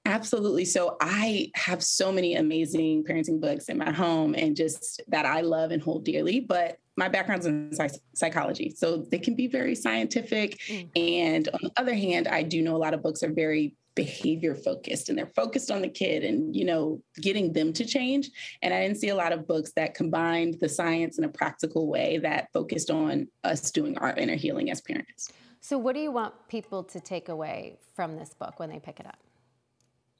Absolutely. 0.04 0.64
So 0.64 0.96
I 1.00 1.50
have 1.54 1.82
so 1.82 2.10
many 2.10 2.34
amazing 2.36 3.04
parenting 3.04 3.40
books 3.40 3.68
in 3.68 3.78
my 3.78 3.92
home 3.92 4.34
and 4.34 4.56
just 4.56 5.00
that 5.08 5.26
I 5.26 5.42
love 5.42 5.70
and 5.70 5.82
hold 5.82 6.04
dearly. 6.04 6.40
But 6.40 6.78
my 6.96 7.08
background's 7.08 7.46
in 7.46 7.72
psychology, 8.14 8.70
so 8.70 8.98
they 9.10 9.18
can 9.18 9.34
be 9.34 9.46
very 9.46 9.74
scientific. 9.74 10.58
Mm. 10.68 10.90
And 10.96 11.48
on 11.48 11.60
the 11.62 11.72
other 11.76 11.94
hand, 11.94 12.28
I 12.28 12.42
do 12.42 12.62
know 12.62 12.76
a 12.76 12.78
lot 12.78 12.94
of 12.94 13.02
books 13.02 13.22
are 13.22 13.32
very 13.32 13.76
behavior 13.94 14.54
focused 14.54 15.08
and 15.08 15.18
they're 15.18 15.26
focused 15.26 15.70
on 15.70 15.82
the 15.82 15.88
kid 15.88 16.24
and 16.24 16.56
you 16.56 16.64
know 16.64 17.02
getting 17.20 17.52
them 17.52 17.72
to 17.72 17.84
change 17.84 18.30
and 18.62 18.72
i 18.72 18.80
didn't 18.80 18.96
see 18.96 19.10
a 19.10 19.14
lot 19.14 19.32
of 19.32 19.46
books 19.46 19.72
that 19.76 19.94
combined 19.94 20.56
the 20.60 20.68
science 20.68 21.18
in 21.18 21.24
a 21.24 21.28
practical 21.28 21.86
way 21.86 22.18
that 22.18 22.48
focused 22.52 22.90
on 22.90 23.28
us 23.44 23.70
doing 23.70 23.96
our 23.98 24.14
inner 24.14 24.34
healing 24.34 24.70
as 24.70 24.80
parents 24.80 25.30
so 25.60 25.76
what 25.76 25.94
do 25.94 26.00
you 26.00 26.10
want 26.10 26.32
people 26.48 26.82
to 26.82 27.00
take 27.00 27.28
away 27.28 27.78
from 27.94 28.16
this 28.16 28.32
book 28.32 28.58
when 28.58 28.70
they 28.70 28.78
pick 28.78 28.98
it 28.98 29.06
up 29.06 29.18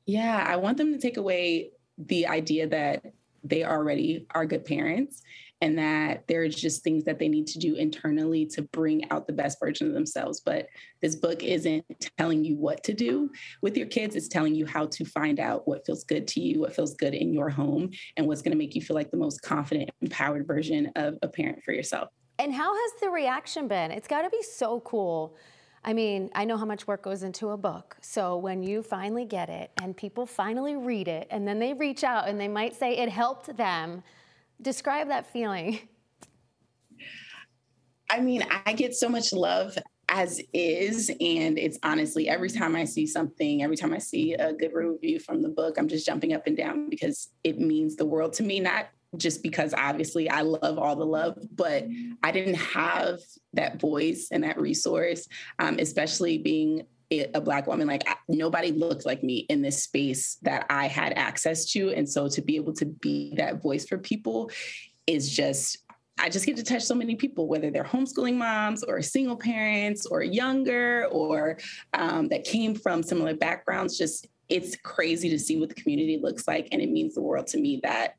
yeah 0.05 0.45
i 0.47 0.55
want 0.55 0.77
them 0.77 0.93
to 0.93 0.99
take 0.99 1.17
away 1.17 1.71
the 1.97 2.27
idea 2.27 2.67
that 2.67 3.03
they 3.43 3.65
already 3.65 4.27
are 4.35 4.45
good 4.45 4.65
parents 4.67 5.23
and 5.63 5.79
that 5.79 6.25
there's 6.27 6.57
just 6.57 6.83
things 6.83 7.05
that 7.05 7.21
they 7.21 7.29
need 7.29 7.47
to 7.47 7.59
do 7.59 7.77
internally 7.77 8.45
to 8.45 8.63
bring 8.63 9.09
out 9.11 9.29
the 9.29 9.33
best 9.33 9.61
version 9.61 9.87
of 9.87 9.95
themselves. 9.95 10.41
But 10.41 10.67
this 11.01 11.15
book 11.15 11.45
isn't 11.45 11.85
telling 12.19 12.45
you 12.45 12.57
what 12.57 12.83
to 12.85 12.93
do 12.93 13.31
with 13.63 13.77
your 13.77 13.87
kids, 13.87 14.17
it's 14.17 14.27
telling 14.29 14.57
you 14.57 14.67
how 14.67 14.87
to 14.87 15.05
find 15.05 15.39
out 15.39 15.67
what 15.67 15.87
feels 15.87 16.03
good 16.03 16.27
to 16.29 16.41
you, 16.41 16.61
what 16.61 16.75
feels 16.75 16.95
good 16.95 17.15
in 17.15 17.33
your 17.33 17.49
home, 17.49 17.91
and 18.17 18.27
what's 18.27 18.43
going 18.43 18.53
to 18.53 18.59
make 18.59 18.75
you 18.75 18.83
feel 18.83 18.97
like 18.97 19.13
the 19.13 19.17
most 19.17 19.41
confident, 19.41 19.89
empowered 20.01 20.47
version 20.47 20.91
of 20.97 21.17
a 21.23 21.29
parent 21.29 21.63
for 21.65 21.73
yourself. 21.73 22.09
And 22.41 22.53
how 22.53 22.75
has 22.75 23.01
the 23.01 23.11
reaction 23.11 23.69
been? 23.69 23.93
It's 23.93 24.09
got 24.09 24.23
to 24.23 24.31
be 24.31 24.43
so 24.43 24.81
cool 24.81 25.37
I 25.85 25.95
mean, 25.95 26.31
I 26.35 26.45
know 26.45 26.57
how 26.57 26.65
much 26.65 26.87
work 26.87 27.03
goes 27.03 27.25
into 27.25 27.49
a 27.49 27.57
book. 27.57 27.97
So 28.01 28.37
when 28.37 28.63
you 28.63 28.83
finally 28.83 29.25
get 29.25 29.49
it 29.49 29.73
and 29.83 29.97
people 29.97 30.27
finally 30.27 30.77
read 30.77 31.09
it 31.09 31.27
and 31.29 31.47
then 31.47 31.59
they 31.59 31.73
reach 31.73 32.05
out 32.05 32.29
and 32.29 32.39
they 32.41 32.47
might 32.47 32.77
say 32.77 32.97
it 32.99 33.09
helped 33.09 33.57
them, 33.57 34.05
describe 34.63 35.09
that 35.09 35.33
feeling. 35.33 35.81
I 38.11 38.21
mean, 38.21 38.45
I 38.67 38.75
get 38.75 38.95
so 38.95 39.09
much 39.09 39.33
love 39.33 39.77
as 40.09 40.41
is. 40.53 41.09
And 41.09 41.59
it's 41.59 41.79
honestly 41.83 42.29
every 42.29 42.51
time 42.51 42.77
I 42.77 42.85
see 42.85 43.07
something, 43.07 43.63
every 43.63 43.77
time 43.77 43.95
I 43.95 43.99
see 43.99 44.35
a 44.35 44.53
good 44.53 44.73
review 44.75 45.19
from 45.19 45.41
the 45.41 45.49
book, 45.49 45.79
I'm 45.79 45.89
just 45.89 46.05
jumping 46.05 46.35
up 46.35 46.47
and 46.47 46.57
down 46.57 46.91
because 46.91 47.31
it 47.43 47.59
means 47.59 47.97
the 47.97 48.05
world 48.05 48.35
to 48.35 48.43
me, 48.43 48.61
not 48.61 48.89
just 49.17 49.43
because 49.43 49.75
obviously 49.75 50.29
I 50.29 50.43
love 50.43 50.79
all 50.79 50.97
the 50.97 51.07
love, 51.07 51.39
but 51.55 51.87
I 52.23 52.31
didn't 52.31 52.55
have 52.55 53.21
that 53.55 53.81
voice 53.81 54.29
and 54.31 54.45
that 54.45 54.61
resource, 54.61 55.27
um, 55.59 55.79
especially 55.79 56.39
being 56.39 56.83
a 57.21 57.41
black 57.41 57.67
woman 57.67 57.87
like 57.87 58.03
nobody 58.29 58.73
looked 58.73 59.07
like 59.07 59.23
me 59.23 59.47
in 59.49 59.63
this 59.63 59.83
space 59.83 60.37
that 60.43 60.67
i 60.71 60.87
had 60.87 61.13
access 61.15 61.71
to 61.71 61.91
and 61.91 62.09
so 62.09 62.29
to 62.29 62.43
be 62.43 62.57
able 62.57 62.73
to 62.73 62.87
be 62.87 63.35
that 63.37 63.63
voice 63.63 63.87
for 63.87 63.99
people 63.99 64.51
is 65.07 65.31
just 65.31 65.79
I 66.19 66.29
just 66.29 66.47
get 66.47 66.57
to 66.57 66.63
touch 66.63 66.83
so 66.83 66.95
many 66.95 67.17
people, 67.17 67.49
whether 67.49 67.71
they're 67.71 67.85
homeschooling 67.85 68.37
moms 68.37 68.85
or 68.85 69.01
single 69.03 69.37
parents 69.37 70.07
or 70.07 70.23
younger 70.23 71.07
or 71.11 71.59
um, 71.95 72.29
that 72.29 72.45
came 72.45 72.75
from 72.75 73.03
similar 73.03 73.35
backgrounds. 73.35 73.97
Just 73.97 74.29
it's 74.49 74.77
crazy 74.77 75.31
to 75.31 75.39
see 75.39 75.59
what 75.59 75.71
the 75.71 75.75
community 75.75 76.21
looks 76.23 76.47
like. 76.47 76.69
And 76.71 76.83
it 76.83 76.91
means 76.91 77.15
the 77.15 77.23
world 77.23 77.47
to 77.49 77.59
me 77.59 77.81
that 77.83 78.17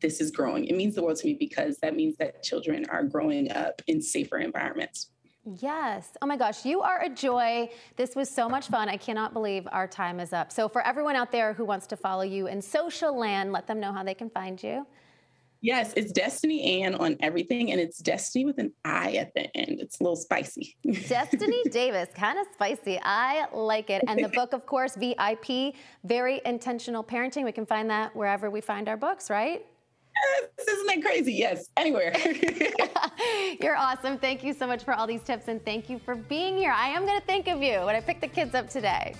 this 0.00 0.20
is 0.20 0.30
growing. 0.30 0.66
It 0.66 0.76
means 0.76 0.94
the 0.94 1.02
world 1.02 1.16
to 1.18 1.26
me 1.26 1.34
because 1.34 1.78
that 1.78 1.96
means 1.96 2.16
that 2.18 2.42
children 2.42 2.86
are 2.88 3.02
growing 3.02 3.50
up 3.52 3.82
in 3.86 4.00
safer 4.00 4.38
environments. 4.38 5.10
Yes. 5.44 6.16
Oh 6.20 6.26
my 6.26 6.36
gosh, 6.36 6.64
you 6.66 6.82
are 6.82 7.00
a 7.02 7.08
joy. 7.08 7.70
This 7.96 8.14
was 8.14 8.30
so 8.30 8.48
much 8.48 8.68
fun. 8.68 8.88
I 8.88 8.96
cannot 8.96 9.32
believe 9.32 9.66
our 9.72 9.86
time 9.86 10.20
is 10.20 10.32
up. 10.32 10.52
So, 10.52 10.68
for 10.68 10.86
everyone 10.86 11.16
out 11.16 11.32
there 11.32 11.54
who 11.54 11.64
wants 11.64 11.86
to 11.88 11.96
follow 11.96 12.22
you 12.22 12.46
in 12.46 12.60
social 12.60 13.18
land, 13.18 13.50
let 13.52 13.66
them 13.66 13.80
know 13.80 13.92
how 13.92 14.02
they 14.02 14.14
can 14.14 14.28
find 14.28 14.62
you. 14.62 14.86
Yes, 15.62 15.92
it's 15.94 16.12
Destini 16.12 16.82
Ann 16.82 16.94
on 16.94 17.16
everything, 17.20 17.70
and 17.70 17.80
it's 17.80 18.00
Destini 18.00 18.46
with 18.46 18.58
an 18.58 18.72
I 18.84 19.12
at 19.12 19.34
the 19.34 19.54
end. 19.56 19.80
It's 19.80 20.00
a 20.00 20.02
little 20.02 20.16
spicy. 20.16 20.76
Destini 20.86 21.70
Davis, 21.70 22.08
kind 22.14 22.38
of 22.38 22.46
spicy. 22.54 22.98
I 23.02 23.46
like 23.52 23.90
it. 23.90 24.02
And 24.08 24.24
the 24.24 24.28
book, 24.34 24.54
of 24.54 24.64
course, 24.64 24.96
VIP, 24.96 25.74
Very 26.04 26.40
Intentional 26.46 27.04
Parenting. 27.04 27.44
We 27.44 27.52
can 27.52 27.66
find 27.66 27.90
that 27.90 28.16
wherever 28.16 28.50
we 28.50 28.62
find 28.62 28.88
our 28.88 28.96
books, 28.96 29.28
right? 29.28 29.66
Isn't 30.58 30.86
that 30.86 31.02
crazy? 31.02 31.32
Yes, 31.32 31.68
anywhere. 31.76 32.12
You're 33.62 33.76
awesome. 33.76 34.18
Thank 34.18 34.44
you 34.44 34.52
so 34.52 34.66
much 34.66 34.84
for 34.84 34.94
all 34.94 35.06
these 35.06 35.22
tips, 35.22 35.48
and 35.48 35.64
thank 35.64 35.88
you 35.88 35.98
for 35.98 36.14
being 36.14 36.56
here. 36.56 36.72
I 36.72 36.88
am 36.88 37.06
going 37.06 37.18
to 37.18 37.26
think 37.26 37.48
of 37.48 37.62
you 37.62 37.80
when 37.80 37.94
I 37.96 38.00
pick 38.00 38.20
the 38.20 38.28
kids 38.28 38.54
up 38.54 38.68
today. 38.68 39.14